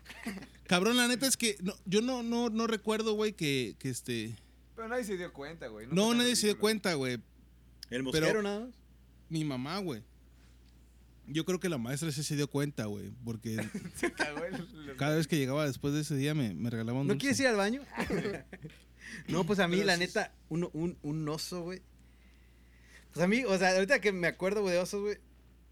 Cabrón, 0.66 0.96
la 0.96 1.08
neta 1.08 1.26
es 1.26 1.36
que 1.36 1.56
no, 1.62 1.74
yo 1.84 2.00
no, 2.00 2.22
no, 2.22 2.48
no 2.48 2.66
recuerdo, 2.66 3.14
güey, 3.14 3.32
que, 3.32 3.76
que 3.78 3.90
este. 3.90 4.36
Pero 4.76 4.88
nadie 4.88 5.04
se 5.04 5.16
dio 5.16 5.32
cuenta, 5.32 5.68
güey. 5.68 5.86
No, 5.90 6.08
tan 6.08 6.18
nadie 6.18 6.36
se 6.36 6.48
dio 6.48 6.58
cuenta, 6.58 6.94
güey. 6.94 7.18
El 7.90 8.02
mosquero 8.02 8.26
Pero- 8.26 8.42
nada 8.42 8.60
más. 8.66 8.74
Mi 9.28 9.44
mamá, 9.44 9.78
güey. 9.78 10.02
Yo 11.32 11.44
creo 11.44 11.60
que 11.60 11.68
la 11.68 11.78
maestra 11.78 12.10
sí 12.12 12.22
se 12.22 12.36
dio 12.36 12.48
cuenta, 12.48 12.84
güey. 12.86 13.10
Porque 13.24 13.56
Se 13.96 14.12
cagó 14.12 14.44
el... 14.44 14.96
cada 14.96 15.16
vez 15.16 15.26
que 15.28 15.36
llegaba 15.38 15.66
después 15.66 15.94
de 15.94 16.00
ese 16.00 16.16
día 16.16 16.34
me, 16.34 16.54
me 16.54 16.70
regalaba 16.70 17.00
un 17.00 17.06
¿No 17.06 17.14
dulce. 17.14 17.20
quieres 17.20 17.40
ir 17.40 17.46
al 17.46 17.56
baño? 17.56 17.82
no, 19.28 19.44
pues 19.44 19.58
a 19.60 19.68
mí, 19.68 19.76
Pero 19.76 19.86
la 19.86 19.94
sí- 19.94 20.00
neta, 20.00 20.32
un, 20.48 20.68
un, 20.72 20.98
un 21.02 21.28
oso, 21.28 21.62
güey. 21.62 21.82
Pues 23.12 23.24
a 23.24 23.28
mí, 23.28 23.44
o 23.44 23.58
sea, 23.58 23.70
ahorita 23.74 24.00
que 24.00 24.12
me 24.12 24.26
acuerdo, 24.28 24.62
güey, 24.62 24.74
de 24.74 24.80
osos, 24.80 25.00
güey. 25.02 25.18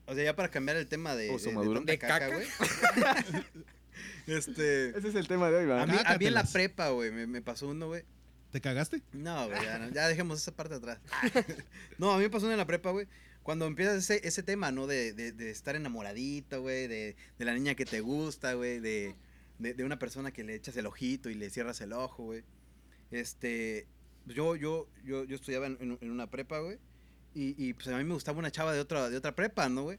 O 0.06 0.14
sea, 0.14 0.24
ya 0.24 0.34
para 0.34 0.50
cambiar 0.50 0.76
el 0.78 0.86
tema 0.86 1.14
de, 1.14 1.30
Oso 1.30 1.52
maduro. 1.52 1.74
tanta 1.80 1.92
¿De 1.92 1.98
caca, 1.98 2.28
güey. 2.28 2.46
este. 4.26 4.90
Ese 4.98 5.08
es 5.08 5.14
el 5.14 5.28
tema 5.28 5.50
de 5.50 5.56
hoy. 5.56 5.70
A 5.70 5.74
mí, 5.74 5.80
a 5.82 5.86
mí 5.86 5.92
en 5.92 5.96
la 5.96 6.02
Cácatelas. 6.42 6.52
prepa, 6.52 6.88
güey, 6.90 7.10
me, 7.10 7.26
me 7.26 7.42
pasó 7.42 7.68
uno, 7.68 7.88
güey. 7.88 8.04
¿Te 8.52 8.60
cagaste? 8.60 9.02
No, 9.12 9.46
güey, 9.48 9.62
ya, 9.62 9.78
no, 9.78 9.90
ya 9.90 10.08
dejemos 10.08 10.40
esa 10.40 10.52
parte 10.52 10.74
atrás. 10.74 10.98
no, 11.98 12.12
a 12.12 12.16
mí 12.16 12.22
me 12.22 12.30
pasó 12.30 12.46
uno 12.46 12.52
en 12.54 12.58
la 12.58 12.66
prepa, 12.66 12.90
güey. 12.90 13.06
Cuando 13.48 13.64
empiezas 13.64 13.96
ese, 13.96 14.28
ese 14.28 14.42
tema, 14.42 14.72
¿no? 14.72 14.86
De, 14.86 15.14
de, 15.14 15.32
de 15.32 15.48
estar 15.48 15.74
enamoradito, 15.74 16.60
güey, 16.60 16.86
de, 16.86 17.16
de 17.38 17.44
la 17.46 17.54
niña 17.54 17.74
que 17.74 17.86
te 17.86 18.02
gusta, 18.02 18.52
güey, 18.52 18.78
de, 18.78 19.14
una 19.82 19.98
persona 19.98 20.30
que 20.32 20.44
le 20.44 20.54
echas 20.54 20.76
el 20.76 20.84
ojito 20.84 21.30
y 21.30 21.34
le 21.34 21.48
cierras 21.48 21.80
el 21.80 21.94
ojo, 21.94 22.24
güey. 22.24 22.44
Este, 23.10 23.86
yo, 24.26 24.54
yo, 24.54 24.86
yo, 25.02 25.24
yo 25.24 25.36
estudiaba 25.36 25.66
en, 25.66 25.98
en- 25.98 26.10
una 26.10 26.28
prepa, 26.28 26.58
güey. 26.58 26.76
Y, 27.34 27.54
y, 27.56 27.72
pues 27.72 27.88
a 27.88 27.96
mí 27.96 28.04
me 28.04 28.12
gustaba 28.12 28.38
una 28.38 28.50
chava 28.50 28.74
de 28.74 28.80
otra, 28.80 29.08
de 29.08 29.16
otra 29.16 29.34
prepa, 29.34 29.70
¿no, 29.70 29.84
güey? 29.84 29.98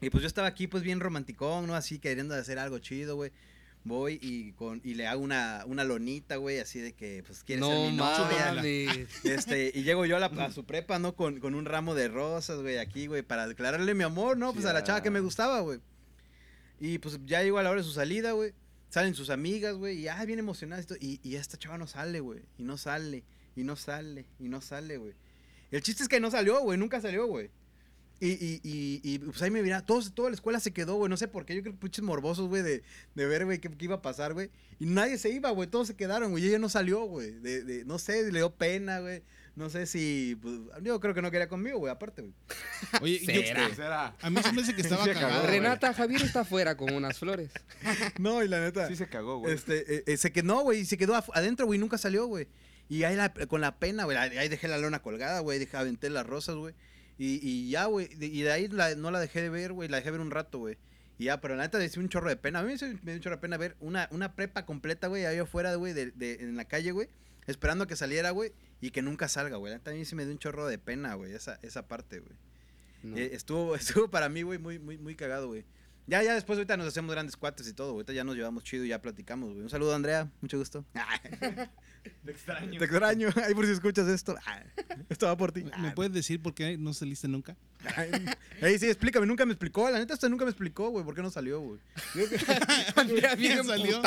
Y 0.00 0.08
pues 0.08 0.22
yo 0.22 0.26
estaba 0.26 0.48
aquí, 0.48 0.66
pues 0.66 0.82
bien 0.82 1.00
romanticón, 1.00 1.66
¿no? 1.66 1.74
Así 1.74 1.98
queriendo 1.98 2.34
hacer 2.34 2.58
algo 2.58 2.78
chido, 2.78 3.16
güey. 3.16 3.30
Voy 3.84 4.18
y, 4.22 4.52
con, 4.52 4.80
y 4.82 4.94
le 4.94 5.06
hago 5.06 5.22
una, 5.22 5.62
una 5.66 5.84
lonita, 5.84 6.36
güey, 6.36 6.58
así 6.58 6.80
de 6.80 6.94
que, 6.94 7.22
pues, 7.26 7.44
quiere 7.44 7.60
ser 7.62 7.90
mi 7.90 7.96
novia. 7.96 8.54
Este, 9.24 9.72
y 9.74 9.82
llego 9.82 10.06
yo 10.06 10.16
a, 10.16 10.20
la, 10.20 10.26
a 10.26 10.50
su 10.50 10.64
prepa, 10.64 10.98
¿no? 10.98 11.14
Con, 11.14 11.38
con 11.38 11.54
un 11.54 11.66
ramo 11.66 11.94
de 11.94 12.08
rosas, 12.08 12.60
güey, 12.60 12.78
aquí, 12.78 13.06
güey, 13.08 13.22
para 13.22 13.46
declararle 13.46 13.92
mi 13.92 14.02
amor, 14.02 14.38
¿no? 14.38 14.54
Pues 14.54 14.64
a 14.64 14.72
la 14.72 14.84
chava 14.84 15.02
que 15.02 15.10
me 15.10 15.20
gustaba, 15.20 15.60
güey. 15.60 15.80
Y 16.80 16.98
pues 16.98 17.20
ya 17.26 17.42
llegó 17.42 17.58
a 17.58 17.62
la 17.62 17.70
hora 17.70 17.82
de 17.82 17.86
su 17.86 17.92
salida, 17.92 18.32
güey. 18.32 18.54
Salen 18.88 19.14
sus 19.14 19.28
amigas, 19.28 19.74
güey, 19.76 19.98
y 19.98 20.08
ah, 20.08 20.24
bien 20.24 20.38
emocionadas. 20.38 20.86
y 20.86 20.88
todo, 20.88 20.98
Y, 21.00 21.20
y 21.22 21.36
esta 21.36 21.58
chava 21.58 21.76
no 21.76 21.86
sale, 21.86 22.20
güey. 22.20 22.40
Y 22.56 22.62
no 22.62 22.78
sale, 22.78 23.22
y 23.54 23.64
no 23.64 23.76
sale, 23.76 24.24
y 24.38 24.48
no 24.48 24.62
sale, 24.62 24.96
güey. 24.96 25.12
El 25.70 25.82
chiste 25.82 26.04
es 26.04 26.08
que 26.08 26.20
no 26.20 26.30
salió, 26.30 26.60
güey, 26.60 26.78
nunca 26.78 27.02
salió, 27.02 27.26
güey. 27.26 27.50
Y, 28.26 28.30
y, 28.32 28.60
y, 28.62 29.00
y, 29.02 29.18
pues 29.18 29.42
ahí 29.42 29.50
me 29.50 29.62
mira, 29.62 29.84
todos, 29.84 30.14
toda 30.14 30.30
la 30.30 30.34
escuela 30.34 30.58
se 30.60 30.72
quedó, 30.72 30.94
güey, 30.94 31.10
no 31.10 31.16
sé 31.16 31.28
por 31.28 31.44
qué, 31.44 31.54
yo 31.54 31.62
creo 31.62 31.74
que 31.74 31.80
pinches 31.80 32.02
morbosos, 32.04 32.48
güey, 32.48 32.62
de, 32.62 32.82
de 33.14 33.26
ver, 33.26 33.44
güey, 33.44 33.58
qué, 33.58 33.68
qué 33.68 33.84
iba 33.84 33.96
a 33.96 34.02
pasar, 34.02 34.32
güey. 34.32 34.50
Y 34.78 34.86
nadie 34.86 35.18
se 35.18 35.28
iba, 35.30 35.50
güey, 35.50 35.68
todos 35.68 35.88
se 35.88 35.94
quedaron, 35.96 36.30
güey, 36.30 36.44
y 36.44 36.48
ella 36.48 36.58
no 36.58 36.68
salió, 36.68 37.04
güey. 37.04 37.32
De, 37.32 37.62
de, 37.62 37.84
no 37.84 37.98
sé, 37.98 38.22
le 38.32 38.38
dio 38.38 38.54
pena, 38.54 39.00
güey. 39.00 39.22
No 39.56 39.68
sé 39.70 39.86
si, 39.86 40.36
pues, 40.42 40.54
yo 40.82 40.98
creo 41.00 41.14
que 41.14 41.22
no 41.22 41.30
quería 41.30 41.48
conmigo, 41.48 41.78
güey, 41.78 41.92
aparte, 41.92 42.22
güey. 42.22 42.34
Oye, 43.02 43.20
yo- 43.20 43.42
¿Será? 43.42 43.74
Será. 43.74 44.16
a 44.22 44.30
mí 44.30 44.42
se 44.42 44.52
me 44.52 44.62
hace 44.62 44.74
que 44.74 44.80
estaba 44.80 45.04
cagó, 45.04 45.20
cagado. 45.20 45.42
güey. 45.42 45.52
Renata, 45.60 45.92
Javier 45.94 46.22
está 46.22 46.40
afuera 46.40 46.76
con 46.76 46.92
unas 46.94 47.18
flores. 47.18 47.50
No, 48.18 48.42
y 48.42 48.48
la 48.48 48.60
neta. 48.60 48.88
Sí 48.88 48.96
se 48.96 49.06
cagó, 49.06 49.38
güey. 49.38 49.54
Este, 49.54 49.96
eh, 49.96 50.04
eh, 50.06 50.16
se 50.16 50.32
quedó, 50.32 50.60
güey, 50.62 50.84
se 50.86 50.96
quedó 50.96 51.14
adentro, 51.34 51.66
güey, 51.66 51.78
nunca 51.78 51.98
salió, 51.98 52.26
güey. 52.26 52.48
Y 52.88 53.02
ahí 53.04 53.16
la- 53.16 53.32
con 53.32 53.60
la 53.60 53.78
pena, 53.78 54.04
güey, 54.04 54.16
ahí 54.16 54.48
dejé 54.48 54.66
la 54.66 54.78
lona 54.78 55.02
colgada, 55.02 55.40
güey, 55.40 55.58
dejé, 55.58 55.76
aventé 55.76 56.10
las 56.10 56.26
rosas, 56.26 56.56
güey. 56.56 56.74
Y, 57.18 57.38
y 57.48 57.70
ya, 57.70 57.84
güey, 57.86 58.08
de- 58.08 58.26
y 58.26 58.42
de 58.42 58.50
ahí 58.52 58.68
la- 58.68 58.94
no 58.96 59.10
la 59.10 59.20
dejé 59.20 59.40
de 59.42 59.48
ver, 59.50 59.72
güey, 59.72 59.88
la 59.88 59.98
dejé 59.98 60.10
ver 60.10 60.20
un 60.20 60.30
rato, 60.30 60.58
güey. 60.58 60.76
Y 61.18 61.24
ya, 61.26 61.40
pero 61.40 61.54
la 61.54 61.62
neta 61.62 61.78
me 61.78 61.88
dio 61.88 62.00
un 62.02 62.08
chorro 62.08 62.28
de 62.28 62.36
pena. 62.36 62.58
A 62.58 62.62
mí 62.64 62.72
me 62.72 62.76
dio 62.78 63.14
un 63.14 63.20
chorro 63.20 63.36
de 63.36 63.40
pena 63.40 63.56
ver 63.56 63.76
una, 63.80 64.08
una 64.10 64.34
prepa 64.34 64.66
completa, 64.66 65.06
güey, 65.06 65.24
ahí 65.26 65.38
afuera, 65.38 65.74
güey, 65.76 65.92
de, 65.92 66.10
de- 66.10 66.34
en 66.40 66.56
la 66.56 66.64
calle, 66.64 66.90
güey, 66.90 67.08
esperando 67.46 67.84
a 67.84 67.86
que 67.86 67.94
saliera, 67.96 68.30
güey, 68.30 68.52
y 68.80 68.90
que 68.90 69.00
nunca 69.02 69.28
salga, 69.28 69.56
güey. 69.56 69.70
La 69.72 69.78
neta 69.78 69.92
a 69.92 69.94
mí 69.94 70.04
sí 70.04 70.16
me 70.16 70.24
dio 70.24 70.32
un 70.32 70.38
chorro 70.38 70.66
de 70.66 70.78
pena, 70.78 71.14
güey, 71.14 71.32
esa, 71.32 71.58
esa 71.62 71.86
parte, 71.86 72.18
güey. 72.18 72.36
No. 73.04 73.16
Eh, 73.16 73.30
estuvo, 73.32 73.74
estuvo 73.76 74.08
para 74.10 74.28
mí, 74.28 74.42
güey, 74.42 74.58
muy, 74.58 74.78
muy, 74.80 74.98
muy 74.98 75.14
cagado, 75.14 75.46
güey. 75.46 75.64
Ya, 76.06 76.22
ya 76.22 76.34
después 76.34 76.58
ahorita 76.58 76.76
nos 76.76 76.86
hacemos 76.86 77.12
grandes 77.12 77.36
cuates 77.36 77.66
y 77.66 77.72
todo, 77.72 77.92
güey. 77.92 78.00
Ahorita 78.00 78.12
ya 78.12 78.24
nos 78.24 78.36
llevamos 78.36 78.62
chido 78.62 78.84
y 78.84 78.88
ya 78.88 79.00
platicamos, 79.00 79.50
güey. 79.50 79.62
Un 79.62 79.70
saludo, 79.70 79.94
Andrea. 79.94 80.30
Mucho 80.42 80.58
gusto. 80.58 80.84
Te 82.24 82.30
extraño. 82.30 82.78
Te 82.78 82.84
extraño. 82.84 83.28
Ahí 83.46 83.54
por 83.54 83.64
si 83.64 83.72
escuchas 83.72 84.06
esto. 84.08 84.36
Ah, 84.46 84.62
Esto 85.08 85.26
va 85.26 85.36
por 85.36 85.52
ti. 85.52 85.64
¿Me 85.80 85.92
puedes 85.92 86.12
decir 86.12 86.42
por 86.42 86.54
qué 86.54 86.76
no 86.76 86.92
saliste 86.92 87.26
nunca? 87.28 87.56
Ey, 88.60 88.78
sí, 88.78 88.86
explícame. 88.86 89.24
Nunca 89.26 89.46
me 89.46 89.52
explicó. 89.52 89.90
La 89.90 89.98
neta, 89.98 90.12
usted 90.12 90.28
nunca 90.28 90.44
me 90.44 90.50
explicó, 90.50 90.90
güey. 90.90 91.04
¿Por 91.04 91.14
qué 91.14 91.22
no 91.22 91.30
salió, 91.30 91.60
güey? 91.60 91.80
Andrea 92.96 93.34
bien 93.34 93.54
¿Quién 93.54 93.64
salió? 93.64 94.02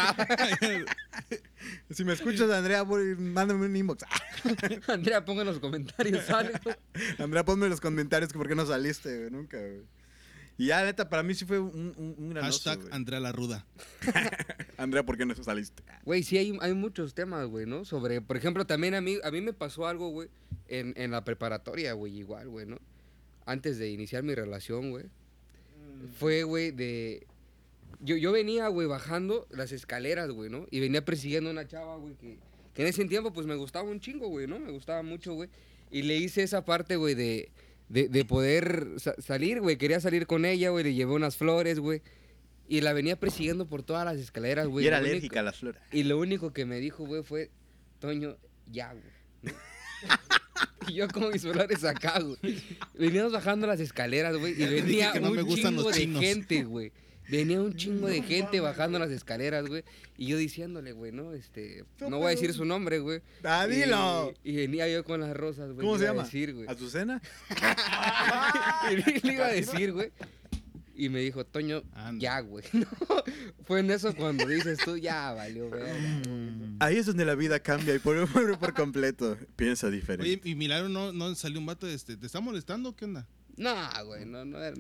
Si 1.90 2.04
me 2.06 2.14
escuchas, 2.14 2.52
Andrea, 2.52 2.84
mándame 2.86 3.66
un 3.66 3.76
inbox. 3.76 4.06
Andrea, 4.88 5.26
ponga 5.26 5.42
en 5.42 5.48
los 5.48 5.60
comentarios. 5.60 6.30
Andrea, 7.18 7.44
ponme 7.44 7.66
en 7.66 7.72
los 7.72 7.82
comentarios 7.82 8.32
que 8.32 8.38
por 8.38 8.48
qué 8.48 8.54
no 8.54 8.68
saliste, 8.68 9.18
güey. 9.18 9.32
Nunca, 9.32 9.58
güey. 9.58 9.97
Y 10.58 10.68
ya, 10.68 10.84
neta, 10.84 11.08
para 11.08 11.22
mí 11.22 11.36
sí 11.36 11.46
fue 11.46 11.60
un, 11.60 11.94
un, 11.98 12.16
un 12.18 12.30
gran 12.32 12.44
Hashtag. 12.44 12.80
Andrea 12.92 13.20
la 13.20 13.32
Ruda. 13.32 13.66
Andrea, 14.78 15.06
¿por 15.06 15.16
qué 15.16 15.26
no 15.26 15.36
saliste? 15.36 15.84
Güey, 16.04 16.24
sí 16.24 16.38
hay, 16.38 16.58
hay 16.62 16.74
muchos 16.74 17.14
temas, 17.14 17.48
güey, 17.48 17.68
¿no? 17.68 17.86
Sobre, 17.86 18.22
por 18.22 18.38
ejemplo, 18.38 18.66
también 18.66 18.96
a 18.96 19.02
mí, 19.02 19.18
a 19.24 19.30
mí 19.30 19.42
me 19.42 19.54
pasó 19.54 19.86
algo, 19.86 20.10
güey, 20.10 20.30
en, 20.68 20.94
en 20.98 21.12
la 21.12 21.24
preparatoria, 21.24 21.94
güey, 21.94 22.18
igual, 22.18 22.50
güey, 22.50 22.66
¿no? 22.66 22.80
Antes 23.46 23.78
de 23.78 23.92
iniciar 23.92 24.24
mi 24.24 24.34
relación, 24.34 24.90
güey. 24.90 25.06
Fue, 26.20 26.44
güey, 26.44 26.72
de... 26.72 27.28
Yo, 28.00 28.16
yo 28.16 28.32
venía, 28.32 28.68
güey, 28.68 28.88
bajando 28.88 29.48
las 29.52 29.72
escaleras, 29.72 30.32
güey, 30.32 30.50
¿no? 30.50 30.66
Y 30.72 30.80
venía 30.80 31.06
persiguiendo 31.06 31.50
a 31.50 31.54
una 31.54 31.68
chava, 31.68 31.98
güey, 31.98 32.16
que, 32.16 32.40
que 32.74 32.82
en 32.82 32.88
ese 32.88 33.06
tiempo, 33.06 33.32
pues, 33.32 33.46
me 33.46 33.56
gustaba 33.56 33.90
un 33.90 34.00
chingo, 34.00 34.28
güey, 34.28 34.48
¿no? 34.48 34.60
Me 34.60 34.72
gustaba 34.72 35.04
mucho, 35.04 35.34
güey. 35.34 35.50
Y 35.92 36.02
le 36.02 36.18
hice 36.18 36.44
esa 36.44 36.66
parte, 36.66 36.96
güey, 36.96 37.16
de, 37.16 37.52
de, 37.90 38.08
de 38.10 38.26
poder 38.26 38.88
sa- 38.98 39.16
salir, 39.22 39.62
güey. 39.62 39.78
Quería 39.78 40.00
salir 40.00 40.28
con 40.28 40.46
ella, 40.46 40.70
güey. 40.70 40.84
Le 40.84 40.94
llevé 40.94 41.14
unas 41.14 41.38
flores, 41.38 41.80
güey. 41.80 42.02
Y 42.70 42.82
la 42.82 42.92
venía 42.94 43.18
persiguiendo 43.18 43.66
por 43.66 43.84
todas 43.84 44.04
las 44.06 44.18
escaleras, 44.18 44.68
güey. 44.68 44.84
y 44.86 44.88
era 44.88 44.98
Lo 44.98 45.04
único- 45.04 45.12
alérgica 45.14 45.40
a 45.40 45.44
las 45.44 45.58
flores. 45.58 45.82
y 45.92 46.04
lo 46.04 46.18
único 46.20 46.52
que 46.52 46.66
me 46.66 46.80
dijo, 46.80 47.06
güey, 47.06 47.24
fue, 47.24 47.50
Toño, 48.00 48.38
ya, 48.70 48.94
güey. 48.94 49.54
y 50.88 50.94
yo 50.94 51.08
con 51.08 51.32
mis 51.32 51.42
flores 51.42 51.84
acá, 51.84 52.20
güey. 52.20 52.38
Veníamos 52.98 53.32
bajando 53.34 53.68
las 53.68 53.80
escaleras, 53.80 54.36
güey, 54.38 54.54
y 54.62 54.66
venía 54.70 55.12
que 55.14 55.20
no 55.20 55.32
me 55.32 55.42
un 55.44 55.48
gustan 55.48 55.72
chingo 55.76 55.84
los 55.90 55.96
de 55.96 56.08
gente, 56.08 56.64
güey. 56.64 56.92
Venía 57.30 57.62
un 57.62 57.76
chingo 57.76 58.08
de 58.08 58.22
gente 58.22 58.60
bajando 58.60 59.00
las 59.00 59.12
escaleras, 59.12 59.66
güey. 59.68 59.84
Y 60.18 60.28
yo 60.28 60.38
diciéndole, 60.38 60.94
güey, 60.94 61.12
¿no? 61.12 61.34
Este, 61.34 61.84
no 62.00 62.18
voy 62.18 62.28
a 62.28 62.30
decir 62.30 62.54
su 62.54 62.66
nombre, 62.66 63.00
güey. 63.00 63.22
¡Ah, 63.44 63.68
dilo! 63.68 64.34
Y, 64.44 64.52
y 64.52 64.56
venía 64.56 64.88
yo 64.88 65.04
con 65.04 65.20
las 65.20 65.36
rosas, 65.36 65.72
güey. 65.74 65.86
¿Cómo 65.86 65.98
se 65.98 66.04
iba 66.06 66.12
a 66.12 66.14
llama? 66.14 66.24
decir, 66.24 66.54
güey. 66.54 66.68
¿Azucena? 66.68 67.22
Y 68.92 69.28
le 69.28 69.34
iba 69.34 69.46
a 69.48 69.52
decir, 69.52 69.92
güey. 69.94 70.12
Y 70.96 71.10
me 71.10 71.20
dijo, 71.20 71.46
Toño, 71.46 71.84
ya, 72.18 72.40
güey. 72.40 72.64
No, 72.74 72.86
Fue 73.66 73.82
en 73.82 73.92
eso 73.92 74.16
cuando 74.16 74.48
dices 74.48 74.80
tú, 74.84 74.98
ya 74.98 75.32
valió, 75.34 75.70
güey. 75.70 75.84
Ahí 76.80 76.98
es 76.98 77.06
donde 77.06 77.24
la 77.26 77.36
vida 77.36 77.60
cambia 77.60 77.94
y 77.94 78.00
por, 78.00 78.28
por, 78.32 78.58
por 78.60 78.74
completo. 78.74 79.38
Piensa 79.56 79.90
diferente. 79.92 80.24
Oye, 80.24 80.42
y 80.44 80.56
Milagro 80.56 80.90
no, 80.90 81.14
no 81.14 81.36
salió 81.36 81.60
un 81.60 81.66
vato, 81.68 81.88
este, 81.88 82.18
¿te 82.18 82.26
está 82.26 82.40
molestando? 82.40 82.96
¿Qué 82.96 83.06
onda? 83.06 83.28
No, 83.58 83.74
güey, 84.06 84.24
no, 84.26 84.46
no 84.46 84.60
era. 84.64 84.76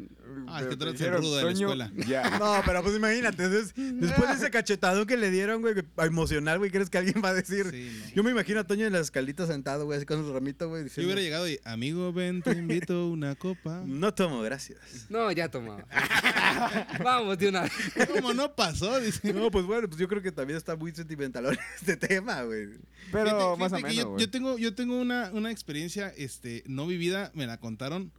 Ah, 0.47 0.61
es 0.61 0.67
que 0.67 0.77
tú 0.77 0.85
eres 0.85 1.01
el 1.01 1.13
rudo 1.17 1.37
de 1.37 1.43
la 1.43 1.51
"Toño, 1.51 1.67
escuela". 1.73 1.91
Ya. 2.07 2.37
No, 2.37 2.61
pero 2.63 2.83
pues 2.83 2.95
imagínate, 2.95 3.43
entonces, 3.45 3.73
después 3.75 4.29
de 4.29 4.35
ese 4.35 4.51
cachetado 4.51 5.07
que 5.07 5.17
le 5.17 5.31
dieron, 5.31 5.61
güey, 5.61 5.73
a 5.97 6.05
emocional, 6.05 6.59
güey, 6.59 6.69
¿crees 6.69 6.89
que 6.91 6.99
alguien 6.99 7.21
va 7.25 7.29
a 7.29 7.33
decir? 7.33 7.65
Sí, 7.71 7.91
no. 8.09 8.13
Yo 8.15 8.23
me 8.23 8.29
imagino 8.31 8.59
a 8.59 8.63
Toño 8.65 8.85
en 8.85 8.93
las 8.93 9.01
escalitas 9.03 9.47
sentado, 9.47 9.85
güey, 9.85 9.97
así 9.97 10.05
con 10.05 10.23
su 10.23 10.31
ramito, 10.31 10.69
güey, 10.69 10.81
Yo 10.81 10.83
diciendo, 10.85 11.07
hubiera 11.07 11.21
llegado 11.21 11.49
y, 11.49 11.59
amigo, 11.63 12.13
ven, 12.13 12.43
te 12.43 12.51
invito 12.51 13.07
una 13.07 13.33
copa. 13.35 13.81
no 13.87 14.13
tomo, 14.13 14.41
gracias. 14.43 14.77
No, 15.09 15.31
ya 15.31 15.49
tomaba. 15.49 15.83
Vamos 17.03 17.37
de 17.39 17.49
una 17.49 17.61
vez. 17.63 17.71
¿Cómo 18.13 18.33
no 18.33 18.53
pasó? 18.55 18.99
Dice. 18.99 19.33
No, 19.33 19.49
pues 19.51 19.65
bueno, 19.65 19.87
pues 19.87 19.99
yo 19.99 20.07
creo 20.07 20.21
que 20.21 20.31
también 20.31 20.57
está 20.57 20.75
muy 20.75 20.91
sentimental 20.93 21.57
este 21.75 21.97
tema, 21.97 22.43
güey. 22.43 22.67
Pero 23.11 23.25
Fíjate- 23.55 23.59
más 23.59 23.71
o 23.71 23.75
fíjate 23.75 23.81
que 23.83 23.87
menos, 23.89 23.95
yo, 24.03 24.09
güey. 24.11 24.21
yo 24.25 24.29
tengo, 24.29 24.57
yo 24.57 24.75
tengo 24.75 24.99
una, 24.99 25.31
una 25.33 25.51
experiencia 25.51 26.13
este, 26.15 26.63
no 26.67 26.85
vivida, 26.87 27.31
me 27.33 27.47
la 27.47 27.57
contaron. 27.57 28.11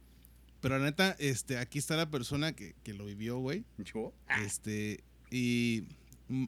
Pero 0.61 0.77
la 0.77 0.85
neta, 0.85 1.15
este, 1.19 1.57
aquí 1.57 1.79
está 1.79 1.95
la 1.95 2.09
persona 2.09 2.53
que, 2.53 2.75
que 2.83 2.93
lo 2.93 3.05
vivió, 3.05 3.37
güey. 3.39 3.63
¿Yo? 3.77 4.13
Este, 4.43 5.03
y 5.31 5.83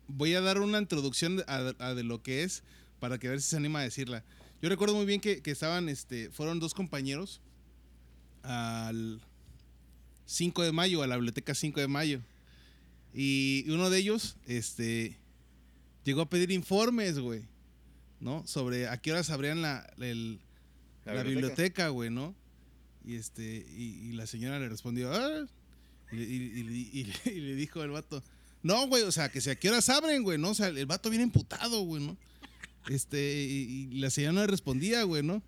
voy 0.08 0.34
a 0.36 0.42
dar 0.42 0.60
una 0.60 0.80
introducción 0.80 1.44
a, 1.48 1.74
a 1.80 1.94
de 1.96 2.04
lo 2.04 2.22
que 2.22 2.44
es 2.44 2.64
para 3.00 3.18
que 3.18 3.28
a 3.28 3.32
ver 3.32 3.42
si 3.42 3.50
se 3.50 3.58
anima 3.58 3.80
a 3.80 3.84
decirla. 3.84 4.24
Yo 4.62 4.70
recuerdo 4.70 4.96
muy 4.96 5.06
bien 5.06 5.22
que, 5.22 5.42
que 5.42 5.52
estaban, 5.52 5.90
este, 5.90 6.30
fueron 6.30 6.60
dos 6.60 6.74
compañeros 6.74 7.42
al 8.44 9.22
5 10.26 10.64
de 10.64 10.72
mayo, 10.72 11.04
a 11.04 11.08
la 11.08 11.16
biblioteca 11.16 11.56
5 11.56 11.80
de 11.80 11.88
mayo. 11.88 12.22
Y 13.14 13.66
uno 13.70 13.90
de 13.90 13.98
ellos, 13.98 14.38
este, 14.46 15.18
llegó 16.04 16.22
a 16.22 16.30
pedir 16.30 16.52
informes, 16.52 17.20
güey, 17.20 17.44
¿no? 18.20 18.46
Sobre 18.46 18.88
a 18.88 18.98
qué 18.98 19.12
horas 19.12 19.30
abrían 19.30 19.62
la, 19.62 19.92
el- 20.00 20.40
la, 21.06 21.24
biblioteca, 21.24 21.90
güey, 21.90 22.10
¿no? 22.10 22.36
Y 23.06 23.16
este, 23.16 23.66
y, 23.76 24.10
y 24.10 24.12
la 24.14 24.28
señora 24.28 24.60
le 24.60 24.70
respondió, 24.70 25.12
"Ah", 25.14 25.46
y, 26.12 26.18
y- 26.18 27.04
le 27.26 27.56
dijo 27.56 27.84
el 27.84 27.92
vato, 27.92 28.24
no, 28.64 28.88
güey, 28.88 29.04
o 29.04 29.12
sea, 29.12 29.30
que 29.32 29.42
si 29.42 29.50
a 29.50 29.56
qué 29.56 29.70
horas 29.70 29.90
abren, 29.90 30.24
güey, 30.24 30.38
¿no? 30.38 30.50
O 30.52 30.54
sea, 30.54 30.68
el 30.68 30.86
vato 30.86 31.10
viene 31.10 31.24
emputado, 31.24 31.82
güey, 31.82 32.04
¿no? 32.06 32.16
Este, 32.90 33.44
y, 33.44 33.88
la 34.00 34.10
señora 34.10 34.34
no 34.34 34.42
le 34.42 34.48
respondía, 34.48 35.04
güey, 35.04 35.24
¿no? 35.24 35.42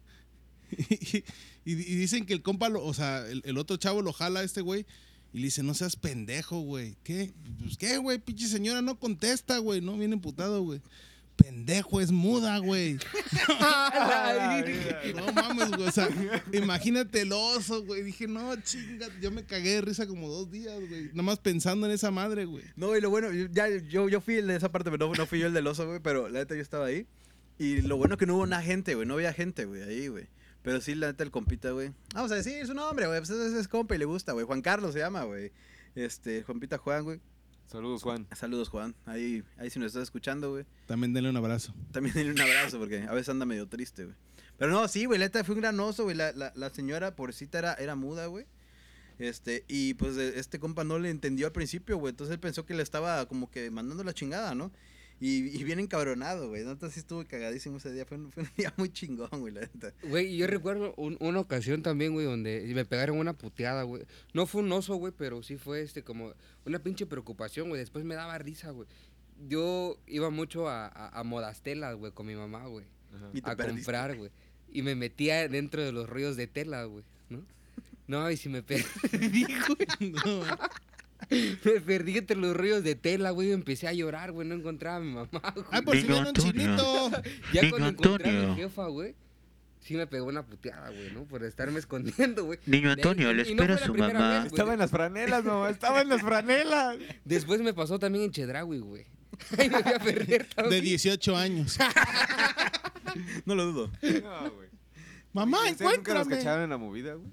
Y 1.66 1.76
dicen 1.76 2.26
que 2.26 2.34
el 2.34 2.42
compa, 2.42 2.68
lo, 2.68 2.84
o 2.84 2.94
sea, 2.94 3.26
el, 3.26 3.42
el 3.46 3.58
otro 3.58 3.78
chavo 3.78 4.02
lo 4.02 4.12
jala 4.12 4.42
a 4.42 4.44
este 4.44 4.60
güey 4.60 4.86
y 5.32 5.38
le 5.39 5.46
dice, 5.46 5.63
no 5.63 5.74
seas 5.74 5.96
pendejo, 5.96 6.60
güey. 6.60 6.98
¿Qué? 7.04 7.32
Pues 7.62 7.78
qué, 7.78 7.98
güey, 8.00 8.20
pinche 8.20 8.48
señora 8.50 8.82
no 8.82 9.00
contesta, 9.00 9.60
güey, 9.60 9.80
¿no? 9.80 9.98
Viene 9.98 10.16
emputado, 10.16 10.62
güey. 10.62 10.82
Pendejo, 11.43 11.99
es 11.99 12.12
muda, 12.12 12.58
güey. 12.60 12.97
No 15.15 15.34
mames, 15.34 15.71
güey. 15.71 15.88
O 15.88 15.91
sea, 15.91 16.08
imagínate 16.53 17.21
el 17.21 17.34
oso, 17.34 17.84
güey. 17.84 18.03
Dije, 18.03 18.27
no, 18.27 18.56
chinga. 18.62 19.08
Yo 19.21 19.29
me 19.29 19.43
cagué 19.43 19.75
de 19.75 19.82
risa 19.82 20.08
como 20.08 20.29
dos 20.29 20.49
días, 20.49 20.79
güey. 20.88 21.06
Nada 21.08 21.23
más 21.23 21.39
pensando 21.39 21.86
en 21.86 21.91
esa 21.91 22.12
madre, 22.12 22.45
güey. 22.45 22.63
No, 22.75 22.95
y 22.95 23.01
lo 23.01 23.10
bueno, 23.10 23.29
ya, 23.51 23.67
yo, 23.69 24.08
yo 24.08 24.21
fui 24.21 24.36
el 24.36 24.47
de 24.47 24.56
esa 24.56 24.71
parte, 24.71 24.89
pero 24.89 25.08
no, 25.08 25.13
no 25.13 25.25
fui 25.25 25.39
yo 25.39 25.47
el 25.47 25.53
del 25.53 25.67
oso, 25.67 25.86
güey, 25.86 25.99
pero 25.99 26.29
la 26.29 26.39
neta 26.39 26.56
yo 26.56 26.62
estaba 26.62 26.86
ahí. 26.86 27.08
Y 27.60 27.82
lo 27.82 27.97
bueno 27.97 28.17
que 28.17 28.25
no 28.25 28.36
hubo 28.36 28.47
nada 28.47 28.63
gente, 28.63 28.95
güey, 28.95 29.06
no 29.06 29.15
había 29.15 29.34
gente, 29.34 29.65
güey, 29.65 29.84
ahí, 29.84 30.08
güey. 30.08 30.27
Pero 30.62 30.79
sí, 30.79 30.95
la 30.95 31.08
neta, 31.08 31.23
el 31.23 31.32
compita, 31.32 31.71
güey. 31.71 31.91
Vamos 32.13 32.32
a 32.32 32.36
decir 32.36 32.65
su 32.65 32.73
nombre, 32.73 33.08
güey, 33.08 33.19
pues 33.19 33.29
ese 33.29 33.60
es 33.60 33.67
compa 33.67 33.95
y 33.95 33.97
le 33.97 34.06
gusta, 34.06 34.32
güey. 34.32 34.45
Juan 34.45 34.62
Carlos 34.62 34.93
se 34.93 34.99
llama, 34.99 35.23
güey. 35.23 35.51
Este, 35.95 36.43
compita 36.43 36.77
Juan, 36.77 37.03
güey. 37.03 37.19
Saludos, 37.73 38.03
Juan. 38.03 38.27
Saludos, 38.36 38.69
Juan. 38.69 38.93
Ahí, 39.07 39.43
ahí 39.57 39.67
si 39.71 39.79
nos 39.79 39.88
estás 39.88 40.03
escuchando, 40.03 40.51
güey. 40.51 40.63
También 40.86 41.12
denle 41.12 41.31
un 41.31 41.38
abrazo. 41.38 41.73
También 41.91 42.13
denle 42.13 42.31
un 42.33 42.39
abrazo 42.39 42.77
porque 42.77 43.01
a 43.01 43.12
veces 43.13 43.29
anda 43.29 43.47
medio 43.47 43.67
triste, 43.67 44.03
güey. 44.03 44.15
Pero 44.59 44.71
no, 44.71 44.88
sí, 44.88 45.05
güey, 45.05 45.17
la 45.17 45.25
neta 45.25 45.43
fue 45.43 45.55
un 45.55 45.62
gran 45.62 45.79
oso, 45.79 46.03
güey. 46.03 46.15
La, 46.15 46.33
la, 46.33 46.53
la 46.55 46.69
señora, 46.69 47.15
pobrecita, 47.15 47.57
era, 47.57 47.73
era 47.73 47.95
muda, 47.95 48.27
güey. 48.27 48.45
Este, 49.17 49.65
y 49.67 49.95
pues 49.95 50.15
eh, 50.17 50.33
este 50.36 50.59
compa 50.59 50.83
no 50.83 50.99
le 50.99 51.09
entendió 51.09 51.47
al 51.47 51.51
principio, 51.51 51.97
güey. 51.97 52.12
Entonces 52.12 52.36
él 52.36 52.39
pensó 52.39 52.63
que 52.63 52.75
le 52.75 52.83
estaba 52.83 53.25
como 53.25 53.49
que 53.49 53.71
mandando 53.71 54.03
la 54.03 54.13
chingada, 54.13 54.53
¿no? 54.53 54.71
Y, 55.25 55.57
y 55.57 55.63
bien 55.63 55.79
encabronado, 55.79 56.49
güey. 56.49 56.63
Entonces 56.63 56.93
sí 56.95 56.99
estuve 56.99 57.25
cagadísimo 57.25 57.77
ese 57.77 57.93
día. 57.93 58.05
Fue 58.05 58.17
un, 58.17 58.31
fue 58.31 58.43
un 58.43 58.49
día 58.57 58.73
muy 58.75 58.89
chingón, 58.91 59.29
güey, 59.31 59.53
la 59.53 59.62
neta. 59.62 59.93
Güey, 60.03 60.36
yo 60.36 60.47
recuerdo 60.47 60.93
un- 60.97 61.15
una 61.21 61.39
ocasión 61.39 61.81
también, 61.81 62.12
güey, 62.13 62.25
donde 62.25 62.69
me 62.75 62.83
pegaron 62.83 63.17
una 63.17 63.31
puteada, 63.33 63.83
güey. 63.83 64.03
No 64.33 64.45
fue 64.47 64.62
un 64.63 64.71
oso, 64.73 64.95
güey, 64.95 65.13
pero 65.17 65.41
sí 65.41 65.55
fue 65.55 65.81
este 65.81 66.03
como 66.03 66.33
una 66.65 66.79
pinche 66.79 67.05
preocupación, 67.05 67.69
güey. 67.69 67.79
Después 67.79 68.03
me 68.03 68.15
daba 68.15 68.38
risa, 68.38 68.71
güey. 68.71 68.88
Yo 69.47 69.97
iba 70.07 70.29
mucho 70.29 70.67
a, 70.67 70.88
a, 70.88 71.19
a 71.19 71.23
Modastela, 71.23 71.93
güey, 71.93 72.12
con 72.12 72.25
mi 72.25 72.36
mamá, 72.36 72.67
güey. 72.67 72.86
Y 73.33 73.41
te 73.41 73.49
A 73.49 73.55
perdiste. 73.55 73.81
comprar, 73.83 74.17
güey. 74.17 74.29
Y 74.71 74.81
me 74.81 74.95
metía 74.95 75.47
dentro 75.47 75.83
de 75.83 75.91
los 75.91 76.09
rollos 76.09 76.36
de 76.36 76.47
tela, 76.47 76.83
güey, 76.86 77.05
¿no? 77.29 77.45
No, 78.07 78.29
y 78.29 78.36
si 78.36 78.49
me 78.49 78.62
perdí, 78.63 79.45
güey. 79.45 80.12
No, 80.12 80.43
Me 81.63 81.81
perdí 81.81 82.17
entre 82.17 82.38
los 82.38 82.55
rollos 82.55 82.83
de 82.83 82.95
tela, 82.95 83.31
güey. 83.31 83.49
y 83.49 83.51
Empecé 83.51 83.88
a 83.88 83.93
llorar, 83.93 84.31
güey. 84.31 84.47
No 84.47 84.55
encontraba 84.55 84.97
a 84.97 84.99
mi 84.99 85.12
mamá, 85.13 85.29
güey. 85.53 85.65
Ay, 85.71 85.81
por 85.81 85.95
si 85.95 86.03
viene 86.07 86.29
un 86.29 86.33
chinito. 86.36 87.12
Ya 87.53 87.62
Niño 87.62 87.71
cuando 87.71 87.88
encontré 87.89 88.29
a 88.29 88.31
mi 88.33 88.38
Antonio. 88.39 88.55
jefa, 88.55 88.88
güey, 88.88 89.15
sí 89.81 89.95
me 89.95 90.07
pegó 90.07 90.27
una 90.27 90.43
puteada, 90.45 90.89
güey, 90.89 91.12
¿no? 91.12 91.23
Por 91.25 91.43
estarme 91.43 91.79
escondiendo, 91.79 92.45
güey. 92.45 92.59
Niño 92.65 92.91
Antonio, 92.91 93.31
y- 93.31 93.36
le 93.36 93.43
no 93.43 93.49
espera 93.49 93.75
la 93.75 93.86
su 93.86 93.93
mamá. 93.93 94.39
vez. 94.43 94.45
Estaba 94.47 94.73
en 94.73 94.79
las 94.79 94.91
franelas, 94.91 95.43
mamá. 95.43 95.69
Estaba 95.69 96.01
en 96.01 96.09
las 96.09 96.21
franelas. 96.23 96.97
Después 97.25 97.62
me 97.62 97.73
pasó 97.73 97.99
también 97.99 98.25
en 98.25 98.31
Chedraui, 98.31 98.79
güey. 98.79 99.05
Ahí 99.57 99.69
me 99.69 99.81
fui 99.83 99.93
a 99.93 99.99
perder 99.99 100.47
De 100.47 100.53
también. 100.55 100.83
18 100.83 101.36
años. 101.38 101.77
No 103.45 103.55
lo 103.55 103.65
dudo. 103.65 103.91
No, 104.01 104.51
güey. 104.51 104.69
Mamá, 105.33 105.57
¿Ustedes 105.69 105.79
nunca 105.81 105.91
nos 105.91 105.97
encuéntrame. 106.23 106.38
cacharon 106.38 106.63
en 106.63 106.69
la 106.69 106.77
movida, 106.77 107.13
güey? 107.15 107.29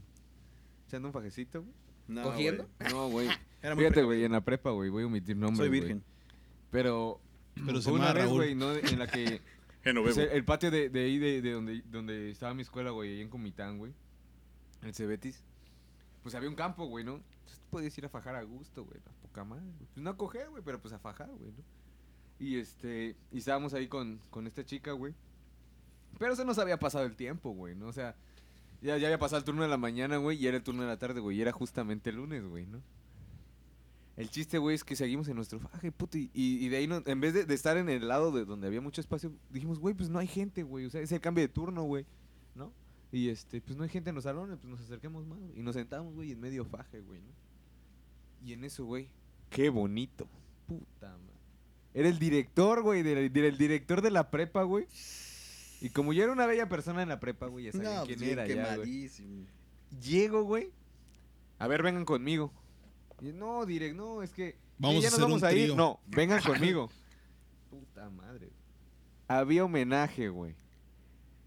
Echando 0.89 1.09
un 1.09 1.15
fajecito, 1.15 1.63
güey. 1.63 1.75
No, 2.09 2.23
¿Cogiendo? 2.23 2.69
güey. 2.81 2.91
No, 2.93 3.09
güey. 3.11 3.29
Era 3.63 3.75
muy 3.75 3.85
Fíjate, 3.85 4.03
güey, 4.03 4.25
en 4.25 4.33
la 4.33 4.41
prepa, 4.41 4.71
güey. 4.71 4.91
Voy 4.91 5.03
a 5.03 5.07
omitir 5.07 5.37
nombres, 5.37 5.59
Soy 5.59 5.69
virgen. 5.69 6.03
Pero, 6.71 7.21
Pero 7.55 7.81
se 7.81 7.91
fue 7.91 7.99
una 7.99 8.13
vez, 8.13 8.29
güey, 8.29 8.55
¿no? 8.55 8.73
En 8.73 8.99
la 8.99 9.07
que... 9.07 9.41
pues, 10.03 10.17
el, 10.17 10.29
el 10.31 10.45
patio 10.45 10.71
de, 10.71 10.89
de 10.89 11.05
ahí, 11.05 11.19
de, 11.19 11.43
de 11.43 11.53
donde, 11.53 11.83
donde 11.87 12.31
estaba 12.31 12.55
mi 12.55 12.63
escuela, 12.63 12.91
güey, 12.91 13.15
ahí 13.15 13.21
en 13.21 13.29
Comitán, 13.29 13.79
güey. 13.79 13.93
En 14.83 14.95
Cebetis. 14.95 15.43
Pues 16.23 16.35
había 16.35 16.49
un 16.49 16.55
campo, 16.55 16.87
güey, 16.87 17.05
¿no? 17.05 17.17
Entonces 17.17 17.61
podías 17.71 17.97
ir 17.99 18.07
a 18.07 18.09
fajar 18.09 18.35
a 18.37 18.43
gusto, 18.43 18.85
güey. 18.85 18.99
A 18.99 19.23
poca 19.23 19.45
madre, 19.45 19.65
güey. 19.65 19.89
Pues 19.93 20.03
no 20.03 20.11
a 20.11 20.17
coger, 20.17 20.49
güey, 20.51 20.63
pero 20.65 20.81
pues 20.81 20.95
a 20.95 20.99
fajar, 20.99 21.29
güey, 21.29 21.53
¿no? 21.53 21.65
Y 22.39 22.59
este... 22.59 23.17
Y 23.31 23.39
estábamos 23.39 23.75
ahí 23.75 23.89
con, 23.89 24.21
con 24.31 24.47
esta 24.47 24.65
chica, 24.65 24.93
güey. 24.93 25.15
Pero 26.19 26.35
se 26.37 26.45
nos 26.45 26.59
había 26.59 26.79
pasado 26.79 27.05
el 27.05 27.17
tiempo, 27.17 27.51
güey, 27.51 27.75
¿no? 27.75 27.89
O 27.89 27.93
sea... 27.93 28.17
Ya, 28.83 28.97
ya 28.97 29.09
había 29.09 29.19
pasado 29.19 29.39
el 29.39 29.45
turno 29.45 29.63
de 29.63 29.69
la 29.69 29.77
mañana, 29.77 30.17
güey, 30.17 30.39
y 30.39 30.47
era 30.47 30.57
el 30.57 30.63
turno 30.63 30.83
de 30.83 30.89
la 30.89 30.99
tarde, 30.99 31.21
güey. 31.21 31.37
Y 31.37 31.43
era 31.43 31.53
justamente 31.53 32.09
el 32.09 32.17
lunes, 32.17 32.43
güey, 32.47 32.65
¿no? 32.65 32.81
El 34.21 34.31
chiste, 34.31 34.59
güey, 34.59 34.75
es 34.75 34.85
que 34.85 34.97
seguimos 34.97 35.29
en 35.29 35.37
nuestro 35.37 35.59
faje, 35.61 35.91
puto. 35.93 36.19
Y, 36.19 36.31
y 36.35 36.69
de 36.69 36.77
ahí, 36.77 36.87
no- 36.87 37.03
en 37.07 37.21
vez 37.21 37.33
de, 37.35 37.45
de 37.45 37.55
estar 37.55 37.77
en 37.77 37.89
el 37.89 38.07
lado 38.09 38.33
de 38.33 38.45
donde 38.45 38.67
había 38.67 38.81
mucho 38.81 39.01
espacio, 39.01 39.33
dijimos, 39.51 39.79
güey, 39.79 39.95
pues 39.95 40.09
no 40.11 40.19
hay 40.19 40.27
gente, 40.27 40.63
güey. 40.63 40.87
O 40.87 40.91
sea, 40.91 41.01
es 41.01 41.11
el 41.13 41.21
cambio 41.21 41.43
de 41.43 41.49
turno, 41.49 41.83
güey, 41.85 42.05
¿no? 42.55 42.73
Y 43.13 43.29
este, 43.29 43.61
pues 43.61 43.77
no 43.77 43.83
hay 43.83 43.89
gente 43.89 44.11
en 44.11 44.15
los 44.17 44.25
salones, 44.25 44.59
pues 44.61 44.71
nos 44.71 44.81
acerquemos 44.81 45.27
más. 45.27 45.39
Y 45.57 45.63
nos 45.63 45.75
sentamos, 45.75 46.15
güey, 46.15 46.33
en 46.33 46.41
medio 46.41 46.65
faje, 46.65 47.01
güey, 47.01 47.21
¿no? 47.21 47.33
Y 48.47 48.53
en 48.53 48.65
eso, 48.65 48.85
güey, 48.85 49.09
qué 49.49 49.69
bonito. 49.71 50.29
Puta 50.67 51.09
madre. 51.09 51.41
Era 51.93 52.09
el 52.09 52.19
director, 52.19 52.83
güey, 52.83 53.03
del, 53.03 53.33
del 53.33 53.59
director 53.59 54.01
de 54.03 54.11
la 54.11 54.31
prepa, 54.31 54.63
güey. 54.63 54.87
Y 55.81 55.89
como 55.91 56.13
yo 56.13 56.23
era 56.23 56.33
una 56.33 56.47
bella 56.47 56.69
persona 56.69 57.03
en 57.03 57.09
la 57.09 57.19
prepa, 57.21 57.47
güey, 57.47 57.65
ya 57.65 57.73
sabían 57.73 57.95
No, 57.97 58.05
quién 58.05 58.19
pues 58.19 58.27
bien 58.29 58.39
era 58.39 58.47
ya. 58.47 58.77
Llego, 60.01 60.43
güey. 60.45 60.71
A 61.59 61.67
ver, 61.67 61.83
vengan 61.83 62.05
conmigo. 62.05 62.53
Y, 63.23 63.33
no, 63.33 63.67
direct, 63.67 63.95
no, 63.97 64.23
es 64.23 64.33
que. 64.33 64.57
Vamos 64.79 64.97
"Sí, 64.97 65.03
ya 65.03 65.09
a 65.09 65.11
nos 65.11 65.19
hacer 65.19 65.25
vamos 65.25 65.43
un 65.43 65.49
a 65.49 65.53
ir. 65.53 65.63
trío". 65.65 65.77
No, 65.77 66.01
vengan 66.07 66.41
conmigo. 66.43 66.91
Puta 67.71 68.09
madre. 68.11 68.47
güey. 68.47 68.61
Había 69.29 69.65
homenaje, 69.65 70.29
güey. 70.29 70.55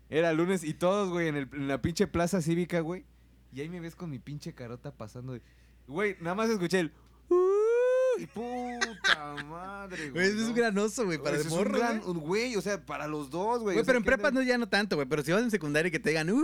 Era 0.09 0.31
lunes 0.33 0.63
y 0.63 0.73
todos, 0.73 1.09
güey, 1.09 1.27
en, 1.27 1.35
el- 1.35 1.49
en 1.53 1.67
la 1.67 1.81
pinche 1.81 2.07
plaza 2.07 2.41
cívica, 2.41 2.79
güey. 2.81 3.05
Y 3.51 3.61
ahí 3.61 3.69
me 3.69 3.79
ves 3.79 3.95
con 3.95 4.09
mi 4.09 4.19
pinche 4.19 4.53
carota 4.53 4.91
pasando. 4.95 5.33
de- 5.33 5.41
Güey, 5.87 6.15
nada 6.21 6.35
más 6.35 6.49
escuché 6.49 6.79
el. 6.79 6.93
"Uh", 7.29 8.19
y 8.19 8.27
puta 8.27 9.35
madre, 9.45 10.11
güey. 10.11 10.27
Es 10.27 10.35
¿no? 10.35 10.47
un 10.47 10.53
gran 10.53 10.77
oso, 10.77 11.05
güey, 11.05 11.17
para 11.17 11.35
el 11.35 11.41
es 11.41 11.51
un 11.51 11.57
morro, 11.57 11.77
gran- 11.77 11.99
güey. 12.01 12.19
Güey, 12.19 12.55
o 12.55 12.61
sea, 12.61 12.85
para 12.85 13.07
los 13.07 13.29
dos, 13.31 13.61
güey. 13.61 13.75
Güey, 13.75 13.77
o 13.77 13.79
sea, 13.79 13.85
pero 13.87 13.97
en 13.97 14.03
¿qué 14.03 14.07
prepa 14.11 14.27
onda? 14.29 14.41
no 14.41 14.47
ya 14.47 14.57
no 14.57 14.69
tanto, 14.69 14.95
güey. 14.95 15.07
Pero 15.07 15.23
si 15.23 15.31
vas 15.31 15.41
en 15.43 15.51
secundaria 15.51 15.87
y 15.89 15.91
que 15.91 15.99
te 15.99 16.09
digan, 16.09 16.29
uh, 16.29 16.41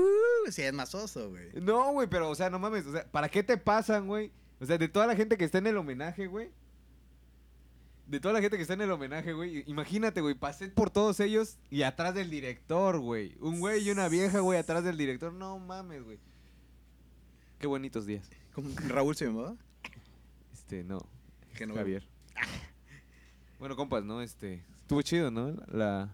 sí 0.50 0.64
es 0.64 0.74
más 0.74 0.94
oso, 0.96 1.30
güey. 1.30 1.50
No, 1.62 1.92
güey, 1.94 2.08
pero, 2.10 2.30
o 2.30 2.36
sea, 2.36 2.50
no 2.50 2.58
mames. 2.60 2.86
O 2.88 2.92
sea, 2.92 3.06
¿para 3.12 3.30
qué 3.30 3.44
te 3.44 3.58
pasan, 3.58 4.08
güey? 4.08 4.32
O 4.62 4.66
sea, 4.66 4.78
de 4.78 4.88
toda 4.88 5.08
la 5.08 5.16
gente 5.16 5.38
que 5.38 5.46
está 5.46 5.58
en 5.58 5.68
el 5.68 5.78
homenaje, 5.78 6.28
güey. 6.28 6.52
De 8.08 8.20
toda 8.20 8.34
la 8.34 8.42
gente 8.42 8.58
que 8.58 8.64
está 8.64 8.74
en 8.74 8.82
el 8.82 8.92
homenaje, 8.92 9.34
güey. 9.34 9.64
Imagínate, 9.68 10.22
güey, 10.22 10.36
pasé 10.36 10.70
por 10.70 10.90
todos 10.90 11.20
ellos 11.20 11.58
y 11.70 11.84
atrás 11.84 12.16
del 12.16 12.30
director, 12.30 13.00
güey. 13.00 13.36
Un 13.40 13.60
güey 13.60 13.88
y 13.88 13.92
una 13.92 14.10
vieja, 14.10 14.40
güey, 14.40 14.58
atrás 14.60 14.84
del 14.84 14.98
director. 14.98 15.32
No 15.32 15.60
mames, 15.60 16.04
güey. 16.04 16.20
Qué 17.60 17.68
bonitos 17.68 18.06
días. 18.06 18.30
¿Cómo? 18.54 18.70
¿Raúl 18.88 19.16
se 19.16 19.26
llamaba? 19.26 19.56
Este, 20.54 20.84
no. 20.84 21.00
Que 21.56 21.68
no 21.68 21.76
Javier. 21.76 22.08
Bueno, 23.60 23.76
compas, 23.76 24.04
¿no? 24.04 24.22
Este, 24.22 24.64
estuvo 24.82 25.02
chido, 25.02 25.30
¿no? 25.30 25.54
La, 25.68 26.10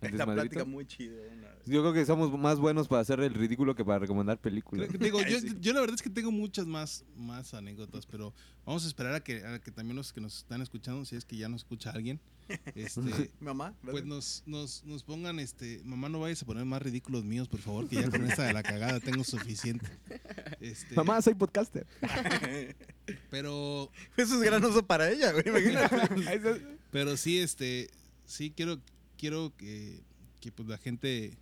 desmadrito. 0.10 0.34
plática 0.34 0.64
muy 0.64 0.86
chida. 0.86 1.14
una- 1.32 1.50
Yo 1.66 1.80
creo 1.82 1.92
que 1.92 2.04
somos 2.06 2.36
más 2.38 2.58
buenos 2.58 2.88
para 2.88 3.02
hacer 3.02 3.20
el 3.20 3.34
ridículo 3.34 3.74
que 3.74 3.84
para 3.84 3.98
recomendar 3.98 4.38
películas. 4.38 4.88
Creo 4.88 4.98
que- 4.98 5.04
digo, 5.04 5.20
yo, 5.28 5.40
Sí. 5.40 5.56
yo 5.60 5.72
la 5.72 5.80
verdad 5.80 5.94
es 5.96 6.02
que 6.02 6.10
tengo 6.10 6.30
muchas 6.30 6.66
más, 6.66 7.04
más 7.16 7.52
anécdotas, 7.54 8.06
pero 8.06 8.32
vamos 8.64 8.84
a 8.84 8.88
esperar 8.88 9.14
a 9.14 9.20
que, 9.20 9.44
a 9.44 9.58
que 9.60 9.70
también 9.70 9.96
los 9.96 10.12
que 10.12 10.20
nos 10.20 10.38
están 10.38 10.62
escuchando, 10.62 11.04
si 11.04 11.16
es 11.16 11.24
que 11.24 11.36
ya 11.36 11.48
nos 11.48 11.60
escucha 11.62 11.90
alguien, 11.90 12.18
este, 12.74 13.30
Mamá. 13.40 13.74
pues 13.82 14.04
nos, 14.04 14.42
nos, 14.46 14.82
nos 14.84 15.04
pongan, 15.04 15.38
este, 15.38 15.80
mamá 15.84 16.08
no 16.08 16.18
vayas 16.18 16.42
a 16.42 16.46
poner 16.46 16.64
más 16.64 16.82
ridículos 16.82 17.22
míos, 17.24 17.46
por 17.48 17.60
favor, 17.60 17.88
que 17.88 17.96
ya 17.96 18.10
con 18.10 18.24
esta 18.24 18.42
de 18.44 18.52
la 18.52 18.62
cagada 18.64 18.98
tengo 18.98 19.22
suficiente. 19.22 19.86
Este, 20.60 20.94
Mamá, 20.96 21.22
soy 21.22 21.34
podcaster. 21.34 21.86
Pero, 23.30 23.90
Eso 24.16 24.34
es 24.36 24.40
gran 24.42 24.62
oso 24.64 24.84
para 24.86 25.10
ella, 25.10 25.32
güey. 25.32 25.44
Imagínate. 25.46 26.78
pero 26.90 27.16
sí, 27.16 27.38
este, 27.38 27.88
sí 28.24 28.52
quiero, 28.54 28.80
quiero 29.20 29.54
que, 29.58 30.00
que 30.40 30.50
pues 30.50 30.66
la 30.66 30.78
gente 30.78 31.36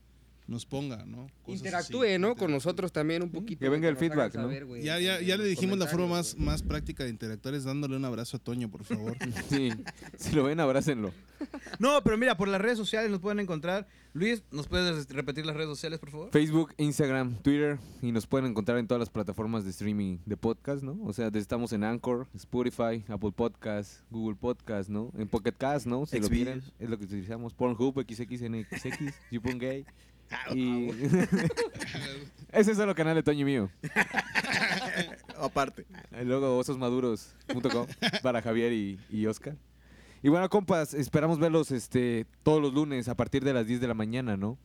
nos 0.48 0.64
ponga, 0.64 1.04
¿no? 1.04 1.28
Cosas 1.42 1.58
Interactúe, 1.60 2.04
así, 2.04 2.18
¿no? 2.18 2.34
Con 2.34 2.50
nosotros 2.50 2.90
también 2.90 3.22
un 3.22 3.30
poquito. 3.30 3.60
Que 3.60 3.68
venga 3.68 3.86
el 3.88 3.96
feedback, 3.96 4.34
¿no? 4.34 4.42
saber, 4.42 4.66
Ya, 4.82 4.98
ya, 4.98 5.20
ya 5.20 5.34
en 5.34 5.42
le 5.42 5.46
dijimos 5.46 5.78
la 5.78 5.86
forma 5.86 6.06
más, 6.06 6.36
más 6.36 6.62
práctica 6.62 7.04
de 7.04 7.10
interactuar 7.10 7.54
es 7.54 7.64
dándole 7.64 7.96
un 7.96 8.04
abrazo 8.04 8.38
a 8.38 8.40
Toño, 8.40 8.70
por 8.70 8.84
favor. 8.84 9.16
Sí, 9.48 9.70
si 10.16 10.34
lo 10.34 10.44
ven, 10.44 10.58
abrácenlo. 10.58 11.12
No, 11.78 12.02
pero 12.02 12.18
mira, 12.18 12.36
por 12.36 12.48
las 12.48 12.60
redes 12.60 12.78
sociales 12.78 13.10
nos 13.10 13.20
pueden 13.20 13.38
encontrar. 13.38 13.86
Luis, 14.12 14.42
¿nos 14.50 14.66
puedes 14.66 15.08
repetir 15.08 15.46
las 15.46 15.54
redes 15.54 15.68
sociales, 15.68 16.00
por 16.00 16.10
favor? 16.10 16.30
Facebook, 16.32 16.74
Instagram, 16.78 17.36
Twitter 17.42 17.78
y 18.02 18.10
nos 18.10 18.26
pueden 18.26 18.50
encontrar 18.50 18.78
en 18.78 18.88
todas 18.88 18.98
las 18.98 19.10
plataformas 19.10 19.64
de 19.64 19.70
streaming 19.70 20.18
de 20.26 20.36
podcast, 20.36 20.82
¿no? 20.82 20.98
O 21.04 21.12
sea, 21.12 21.30
estamos 21.34 21.72
en 21.72 21.84
Anchor, 21.84 22.26
Spotify, 22.34 23.04
Apple 23.06 23.32
Podcast, 23.32 24.00
Google 24.10 24.36
Podcast, 24.36 24.88
¿no? 24.88 25.12
En 25.16 25.28
Pocket 25.28 25.52
Cast, 25.52 25.86
¿no? 25.86 26.06
Si 26.06 26.18
lo 26.18 26.28
quieren, 26.28 26.62
es 26.78 26.90
lo 26.90 26.98
que 26.98 27.04
utilizamos. 27.04 27.54
Pornhub, 27.54 28.02
XXNXX, 28.02 29.14
YouPorn 29.30 29.58
Gay. 29.58 29.84
Ah, 30.30 30.54
Y 30.54 30.90
ese 32.52 32.72
es 32.72 32.76
solo 32.76 32.94
canal 32.94 33.14
de 33.14 33.22
Toño 33.22 33.40
y 33.42 33.44
mío. 33.44 33.70
Aparte. 35.36 35.86
Luego 36.24 36.58
ososmaduros.com 36.58 37.86
para 38.22 38.42
Javier 38.42 38.72
y, 38.72 39.00
y 39.10 39.26
Oscar. 39.26 39.56
Y 40.22 40.28
bueno, 40.28 40.48
compas, 40.48 40.94
esperamos 40.94 41.38
verlos 41.38 41.70
este, 41.70 42.26
todos 42.42 42.60
los 42.60 42.74
lunes 42.74 43.08
a 43.08 43.14
partir 43.14 43.44
de 43.44 43.52
las 43.52 43.66
10 43.66 43.80
de 43.80 43.88
la 43.88 43.94
mañana, 43.94 44.36
¿no? 44.36 44.58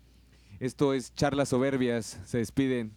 Esto 0.59 0.93
es 0.93 1.13
Charlas 1.13 1.49
Soberbias. 1.49 2.19
Se 2.25 2.39
despiden 2.39 2.93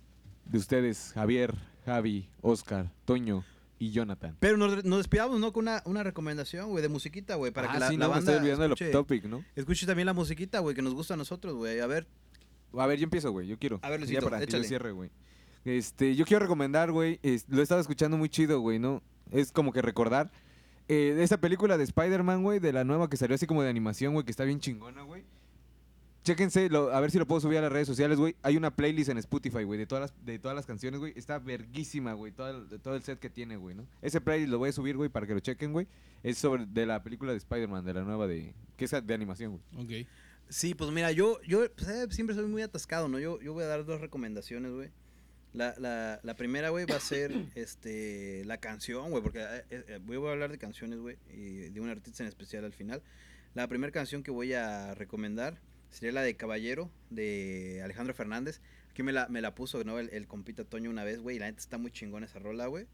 de 0.47 0.59
ustedes, 0.59 1.13
Javier, 1.15 1.55
Javi, 1.85 2.29
Oscar, 2.41 2.91
Toño 3.05 3.45
y 3.79 3.91
Jonathan. 3.91 4.37
Pero 4.41 4.57
nos, 4.57 4.85
nos 4.85 4.99
despidamos, 4.99 5.39
¿no? 5.39 5.53
Con 5.53 5.65
una, 5.65 5.83
una 5.85 6.03
recomendación, 6.03 6.71
güey, 6.71 6.83
de 6.83 6.89
musiquita, 6.89 7.35
güey. 7.35 7.53
Para 7.53 7.69
ah, 7.69 7.73
que 7.75 7.79
la, 7.81 7.89
sí, 7.89 7.97
la 7.97 8.07
no, 8.07 8.09
me 8.09 8.17
banda 8.17 8.33
estoy 8.33 8.49
olvidando 8.49 8.75
escuche, 8.75 8.91
topic, 8.91 9.25
¿no? 9.25 9.45
escuche 9.55 9.87
también 9.87 10.07
la 10.07 10.15
musiquita, 10.15 10.61
güey, 10.61 10.75
que 10.75 10.83
nos 10.83 10.95
gusta 10.95 11.15
a 11.15 11.17
nosotros, 11.17 11.55
güey. 11.55 11.81
A 11.81 11.87
ver, 11.87 12.07
A 12.81 12.87
ver, 12.87 12.99
yo 12.99 13.05
empiezo, 13.05 13.31
güey, 13.33 13.47
yo 13.47 13.59
quiero. 13.59 13.79
A 13.83 13.89
ver, 13.91 14.01
Ya 14.01 14.07
Luisito, 14.07 14.25
para 14.27 14.39
que 14.39 14.45
yo 14.47 14.49
échale. 14.49 14.69
cierre, 14.69 14.93
güey. 14.93 15.11
Este, 15.65 16.15
yo 16.15 16.25
quiero 16.25 16.43
recomendar, 16.45 16.93
güey, 16.93 17.19
es- 17.23 17.47
lo 17.49 17.61
he 17.61 17.63
estado 17.63 17.81
escuchando 17.81 18.17
muy 18.17 18.29
chido, 18.29 18.61
güey, 18.61 18.79
¿no? 18.79 19.03
Es 19.31 19.51
como 19.53 19.73
que 19.73 19.83
recordar 19.83 20.31
eh, 20.89 21.15
de 21.17 21.25
esa 21.25 21.41
película 21.41 21.77
de 21.77 21.83
Spider-Man, 21.85 22.45
güey, 22.45 22.61
de 22.61 22.73
la 22.73 22.85
nueva 22.85 23.11
que 23.11 23.17
salió 23.17 23.35
así 23.35 23.47
como 23.47 23.63
de 23.63 23.69
animación, 23.71 24.13
güey, 24.13 24.25
que 24.25 24.31
está 24.31 24.45
bien 24.45 24.61
chingona, 24.61 25.03
güey. 25.03 25.25
Chéquense, 26.23 26.69
lo- 26.71 26.93
a 26.93 27.01
ver 27.01 27.13
si 27.13 27.19
lo 27.19 27.27
puedo 27.27 27.41
subir 27.41 27.59
a 27.59 27.63
las 27.63 27.71
redes 27.73 27.87
sociales, 27.87 28.19
güey. 28.19 28.35
Hay 28.43 28.57
una 28.57 28.75
playlist 28.75 29.11
en 29.11 29.19
Spotify, 29.19 29.63
güey, 29.63 29.79
de 29.79 29.87
todas 29.87 30.03
las, 30.11 30.25
de 30.27 30.39
todas 30.41 30.57
las 30.57 30.67
canciones, 30.67 30.99
güey. 30.99 31.13
Está 31.15 31.39
verguísima, 31.39 32.15
güey, 32.15 32.33
todo 32.33 32.51
el, 32.51 32.81
todo 32.81 32.97
el 32.97 33.03
set 33.03 33.21
que 33.21 33.31
tiene, 33.31 33.57
güey, 33.57 33.77
¿no? 33.77 33.87
Ese 34.03 34.21
playlist 34.21 34.51
lo 34.51 34.59
voy 34.59 34.71
a 34.71 34.73
subir, 34.73 34.97
güey, 34.97 35.09
para 35.09 35.27
que 35.27 35.35
lo 35.35 35.41
chequen, 35.41 35.73
güey. 35.73 35.87
Es 36.25 36.39
sobre 36.39 36.67
de 36.67 36.85
la 36.85 37.03
película 37.05 37.31
de 37.31 37.39
Spider-Man, 37.39 37.85
de 37.85 37.95
la 37.95 38.03
nueva 38.03 38.27
de... 38.27 38.55
que 38.77 38.87
es 38.87 38.91
de 38.91 39.15
animación, 39.15 39.61
güey. 39.77 40.03
Ok. 40.03 40.09
Sí, 40.49 40.75
pues 40.75 40.91
mira, 40.91 41.11
yo, 41.11 41.41
yo 41.43 41.71
pues, 41.73 41.89
eh, 41.89 42.07
siempre 42.11 42.37
soy 42.37 42.47
muy 42.47 42.63
atascado, 42.63 43.09
¿no? 43.09 43.19
Yo, 43.19 43.41
yo 43.41 43.53
voy 43.53 43.65
a 43.65 43.67
dar 43.67 43.85
dos 43.85 44.01
recomendaciones, 44.01 44.73
güey. 44.73 44.91
La, 45.53 45.75
la, 45.79 46.21
la 46.23 46.37
primera, 46.37 46.69
güey, 46.69 46.85
va 46.85 46.97
a 46.97 47.01
ser 47.01 47.33
este, 47.55 48.45
la 48.45 48.59
canción, 48.59 49.11
güey, 49.11 49.23
porque 49.23 49.41
eh, 49.41 49.65
eh, 49.71 50.01
voy 50.03 50.25
a 50.29 50.33
hablar 50.33 50.51
de 50.51 50.59
canciones, 50.59 50.99
güey, 51.01 51.17
y 51.33 51.71
de 51.71 51.81
un 51.81 51.89
artista 51.89 52.23
en 52.23 52.29
especial 52.29 52.65
al 52.65 52.73
final. 52.73 53.03
La 53.55 53.67
primera 53.69 53.93
canción 53.93 54.23
que 54.23 54.31
voy 54.31 54.53
a 54.53 54.95
recomendar 54.95 55.59
sería 55.91 56.13
la 56.13 56.23
de 56.23 56.37
Caballero, 56.37 56.91
de 57.11 57.81
Alejandro 57.83 58.15
Fernández. 58.15 58.61
Aquí 58.91 59.03
me 59.03 59.13
la, 59.13 59.29
me 59.29 59.41
la 59.41 59.55
puso, 59.55 59.83
¿no? 59.83 59.99
El, 59.99 60.11
el 60.11 60.27
compita 60.27 60.65
Toño 60.65 60.91
una 60.91 61.05
vez, 61.05 61.21
güey, 61.21 61.37
y 61.37 61.39
la 61.39 61.47
neta 61.47 61.61
está 61.61 61.79
muy 61.79 61.91
chingona 61.91 62.27
esa 62.27 62.39
rola, 62.39 62.67
güey. 62.67 62.87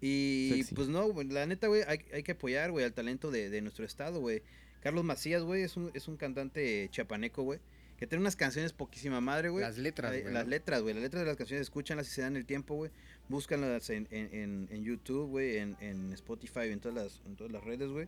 Y 0.00 0.50
Sexy. 0.56 0.74
pues 0.74 0.88
no, 0.88 1.12
la 1.24 1.46
neta, 1.46 1.66
güey, 1.66 1.82
hay, 1.86 1.98
hay 2.12 2.22
que 2.22 2.32
apoyar, 2.32 2.70
güey, 2.70 2.84
al 2.84 2.92
talento 2.92 3.30
de, 3.30 3.50
de 3.50 3.60
nuestro 3.60 3.84
estado, 3.84 4.20
güey. 4.20 4.42
Carlos 4.84 5.02
Macías, 5.02 5.42
güey, 5.42 5.62
es 5.62 5.76
un, 5.76 5.90
es 5.94 6.06
un 6.06 6.16
cantante 6.16 6.88
chiapaneco, 6.90 7.42
güey, 7.42 7.58
que 7.98 8.06
tiene 8.06 8.20
unas 8.20 8.36
canciones 8.36 8.72
poquísima 8.72 9.20
madre, 9.20 9.48
güey. 9.48 9.64
Las 9.64 9.78
letras, 9.78 10.12
güey, 10.12 10.32
Las 10.32 10.46
letras, 10.46 10.82
güey, 10.82 10.94
las 10.94 11.02
letras 11.02 11.22
de 11.22 11.26
las 11.26 11.36
canciones, 11.36 11.62
escúchanlas 11.62 12.06
si 12.06 12.12
se 12.12 12.22
dan 12.22 12.36
el 12.36 12.44
tiempo, 12.46 12.74
güey. 12.76 12.90
Búscanlas 13.28 13.90
en, 13.90 14.06
en, 14.10 14.32
en, 14.34 14.68
en 14.70 14.84
YouTube, 14.84 15.28
güey, 15.30 15.56
en, 15.56 15.76
en 15.80 16.12
Spotify, 16.12 16.68
en 16.70 16.78
todas 16.78 16.94
las, 16.94 17.20
en 17.26 17.34
todas 17.34 17.50
las 17.52 17.64
redes, 17.64 17.88
güey. 17.90 18.06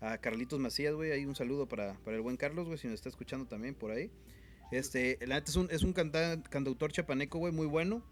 A 0.00 0.16
Carlitos 0.18 0.58
Macías, 0.60 0.94
güey, 0.94 1.10
ahí 1.12 1.26
un 1.26 1.34
saludo 1.36 1.66
para, 1.68 1.94
para 2.04 2.16
el 2.16 2.22
buen 2.22 2.36
Carlos, 2.36 2.66
güey, 2.66 2.78
si 2.78 2.86
nos 2.86 2.94
está 2.94 3.08
escuchando 3.08 3.46
también 3.46 3.74
por 3.74 3.90
ahí. 3.90 4.10
Este, 4.70 5.18
la 5.26 5.34
neta 5.34 5.50
es 5.50 5.56
un, 5.56 5.68
es 5.70 5.82
un 5.82 5.92
canta- 5.92 6.40
cantautor 6.48 6.92
chapaneco, 6.92 7.38
güey, 7.38 7.52
muy 7.52 7.66
bueno. 7.66 8.02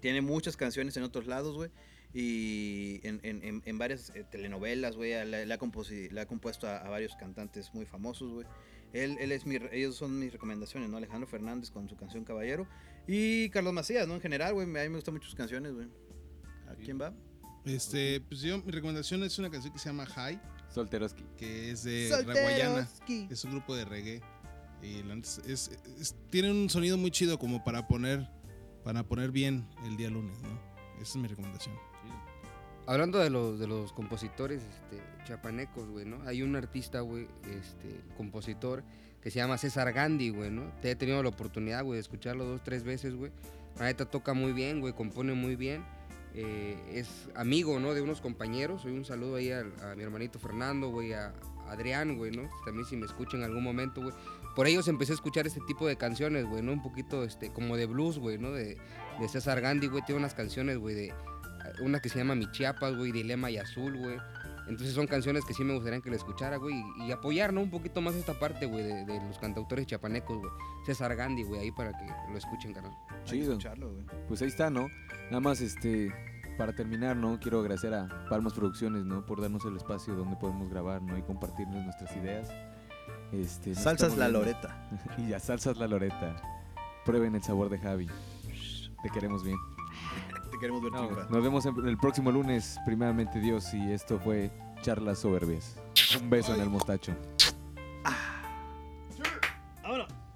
Tiene 0.00 0.20
muchas 0.20 0.56
canciones 0.56 0.96
en 0.96 1.02
otros 1.04 1.26
lados, 1.26 1.54
güey. 1.56 1.70
Y 2.14 3.00
en, 3.06 3.20
en, 3.22 3.42
en, 3.44 3.62
en 3.64 3.78
varias 3.78 4.10
eh, 4.14 4.24
telenovelas, 4.30 4.96
güey. 4.96 5.12
Le, 5.26 5.46
le 5.46 5.54
ha, 5.54 5.58
composi- 5.58 6.10
le 6.10 6.20
ha 6.20 6.26
compuesto 6.26 6.66
a, 6.66 6.78
a 6.78 6.88
varios 6.88 7.14
cantantes 7.16 7.72
muy 7.74 7.84
famosos, 7.86 8.32
güey. 8.32 8.46
Él, 8.94 9.16
él 9.20 9.32
es 9.32 9.44
mi, 9.44 9.56
ellos 9.70 9.96
son 9.96 10.18
mis 10.18 10.32
recomendaciones, 10.32 10.88
¿no? 10.88 10.96
Alejandro 10.96 11.28
Fernández 11.28 11.70
con 11.70 11.88
su 11.88 11.96
canción 11.96 12.24
Caballero. 12.24 12.66
Y 13.06 13.50
Carlos 13.50 13.72
Macías, 13.74 14.08
¿no? 14.08 14.14
En 14.14 14.20
general, 14.22 14.54
güey. 14.54 14.64
A 14.64 14.68
mí 14.68 14.88
me 14.88 14.96
gustan 14.96 15.14
mucho 15.14 15.26
sus 15.26 15.34
canciones, 15.34 15.74
güey. 15.74 15.88
¿A 16.68 16.74
quién 16.74 16.98
va? 17.00 17.12
Este, 17.66 18.20
pues 18.22 18.40
yo, 18.40 18.58
mi 18.62 18.72
recomendación 18.72 19.22
es 19.24 19.38
una 19.38 19.50
canción 19.50 19.72
que 19.74 19.78
se 19.78 19.90
llama 19.90 20.06
High, 20.06 20.40
Solteroski. 20.70 21.22
que 21.36 21.70
es 21.70 21.82
de 21.82 22.08
Raguayana. 22.26 22.88
Es 23.30 23.44
un 23.44 23.50
grupo 23.50 23.76
de 23.76 23.84
reggae. 23.84 24.22
Y 24.82 25.00
es, 25.20 25.38
es- 25.46 25.70
es- 26.00 26.16
tiene 26.30 26.50
un 26.50 26.70
sonido 26.70 26.96
muy 26.96 27.10
chido 27.10 27.38
como 27.38 27.62
para 27.64 27.86
poner, 27.86 28.26
para 28.84 29.02
poner 29.04 29.30
bien 29.32 29.68
el 29.84 29.96
día 29.98 30.08
lunes, 30.08 30.40
¿no? 30.40 30.58
Esa 30.94 31.02
es 31.02 31.16
mi 31.16 31.28
recomendación. 31.28 31.74
Hablando 32.88 33.18
de 33.18 33.28
los, 33.28 33.58
de 33.58 33.66
los 33.66 33.92
compositores 33.92 34.62
este, 34.62 35.02
chapanecos, 35.24 35.90
güey, 35.90 36.06
¿no? 36.06 36.22
Hay 36.26 36.40
un 36.40 36.56
artista, 36.56 37.02
güey, 37.02 37.28
este, 37.44 38.00
compositor, 38.16 38.82
que 39.20 39.30
se 39.30 39.40
llama 39.40 39.58
César 39.58 39.92
Gandhi, 39.92 40.30
güey, 40.30 40.50
¿no? 40.50 40.72
Te 40.80 40.90
he 40.90 40.96
tenido 40.96 41.22
la 41.22 41.28
oportunidad, 41.28 41.84
güey, 41.84 41.96
de 41.96 42.00
escucharlo 42.00 42.46
dos, 42.46 42.64
tres 42.64 42.84
veces, 42.84 43.14
güey. 43.14 43.30
La 43.78 43.92
toca 43.94 44.32
muy 44.32 44.54
bien, 44.54 44.80
güey, 44.80 44.94
compone 44.94 45.34
muy 45.34 45.54
bien. 45.54 45.84
Eh, 46.32 46.78
es 46.94 47.28
amigo, 47.34 47.78
¿no? 47.78 47.92
De 47.92 48.00
unos 48.00 48.22
compañeros. 48.22 48.86
Hoy 48.86 48.92
un 48.92 49.04
saludo 49.04 49.36
ahí 49.36 49.52
a, 49.52 49.64
mi 49.94 50.02
hermanito 50.02 50.38
Fernando, 50.38 50.88
güey, 50.88 51.12
a 51.12 51.34
Adrián, 51.68 52.16
güey, 52.16 52.30
¿no? 52.30 52.48
También 52.64 52.86
si 52.86 52.96
me 52.96 53.04
escuchan 53.04 53.40
en 53.40 53.48
algún 53.48 53.64
momento, 53.64 54.00
güey. 54.00 54.14
Por 54.56 54.66
ellos 54.66 54.88
empecé 54.88 55.12
a 55.12 55.16
escuchar 55.16 55.46
este 55.46 55.60
tipo 55.66 55.86
de 55.86 55.96
canciones, 55.96 56.46
güey, 56.46 56.62
¿no? 56.62 56.72
Un 56.72 56.82
poquito, 56.82 57.22
este, 57.22 57.52
como 57.52 57.76
de 57.76 57.84
blues, 57.84 58.18
güey, 58.18 58.38
¿no? 58.38 58.50
De, 58.50 58.78
de 59.20 59.28
César 59.28 59.60
Gandhi, 59.60 59.88
güey. 59.88 60.02
Tiene 60.06 60.20
unas 60.20 60.32
canciones, 60.32 60.78
güey, 60.78 60.94
de 60.94 61.14
una 61.80 62.00
que 62.00 62.08
se 62.08 62.18
llama 62.18 62.34
Mi 62.34 62.50
Chiapas, 62.50 62.96
güey, 62.96 63.12
Dilema 63.12 63.50
y 63.50 63.58
Azul, 63.58 63.96
güey. 63.96 64.18
Entonces 64.68 64.94
son 64.94 65.06
canciones 65.06 65.44
que 65.46 65.54
sí 65.54 65.64
me 65.64 65.74
gustaría 65.74 66.00
que 66.00 66.10
le 66.10 66.16
escuchara, 66.16 66.58
güey, 66.58 66.74
y, 66.98 67.06
y 67.06 67.12
apoyar, 67.12 67.54
¿no? 67.54 67.62
Un 67.62 67.70
poquito 67.70 68.02
más 68.02 68.14
esta 68.14 68.38
parte, 68.38 68.66
güey, 68.66 68.84
de, 68.84 69.04
de 69.06 69.20
los 69.26 69.38
cantautores 69.38 69.86
chapanecos, 69.86 70.38
güey. 70.38 70.52
César 70.84 71.16
Gandhi, 71.16 71.42
güey, 71.44 71.62
ahí 71.62 71.70
para 71.72 71.92
que 71.92 72.04
lo 72.30 72.36
escuchen, 72.36 72.74
carnal. 72.74 72.92
Chido. 73.24 73.52
escucharlo, 73.52 73.90
güey. 73.92 74.04
Pues 74.28 74.42
ahí 74.42 74.48
está, 74.48 74.68
¿no? 74.68 74.88
Nada 75.30 75.40
más, 75.40 75.62
este, 75.62 76.12
para 76.58 76.74
terminar, 76.74 77.16
¿no? 77.16 77.40
Quiero 77.40 77.60
agradecer 77.60 77.94
a 77.94 78.26
Palmas 78.28 78.52
Producciones, 78.52 79.04
¿no? 79.04 79.24
Por 79.24 79.40
darnos 79.40 79.64
el 79.64 79.76
espacio 79.76 80.14
donde 80.14 80.36
podemos 80.36 80.68
grabar, 80.68 81.00
¿no? 81.00 81.16
Y 81.16 81.22
compartirnos 81.22 81.82
nuestras 81.84 82.14
ideas. 82.16 82.50
Este, 83.32 83.74
Salsas 83.74 84.18
La 84.18 84.26
viendo. 84.26 84.40
Loreta. 84.40 84.88
y 85.16 85.28
ya, 85.30 85.40
Salsas 85.40 85.78
La 85.78 85.86
Loreta. 85.86 86.36
Prueben 87.06 87.34
el 87.34 87.42
sabor 87.42 87.70
de 87.70 87.78
Javi. 87.78 88.06
Te 89.02 89.08
queremos 89.10 89.44
bien. 89.44 89.56
Te 90.58 90.62
queremos 90.62 90.82
ver 90.82 90.92
No, 90.92 91.08
nos 91.30 91.42
vemos 91.42 91.66
en- 91.66 91.86
el 91.86 91.96
próximo 91.98 92.32
lunes, 92.32 92.78
primeramente 92.84 93.38
Dios, 93.38 93.72
y 93.74 93.92
esto 93.92 94.18
fue 94.18 94.50
Charlas 94.82 95.20
Soberbias. 95.20 95.76
Un 96.20 96.28
beso 96.28 96.52
en 96.54 96.60
el 96.62 96.68
mostacho. 96.68 97.14
Ah. 98.04 98.37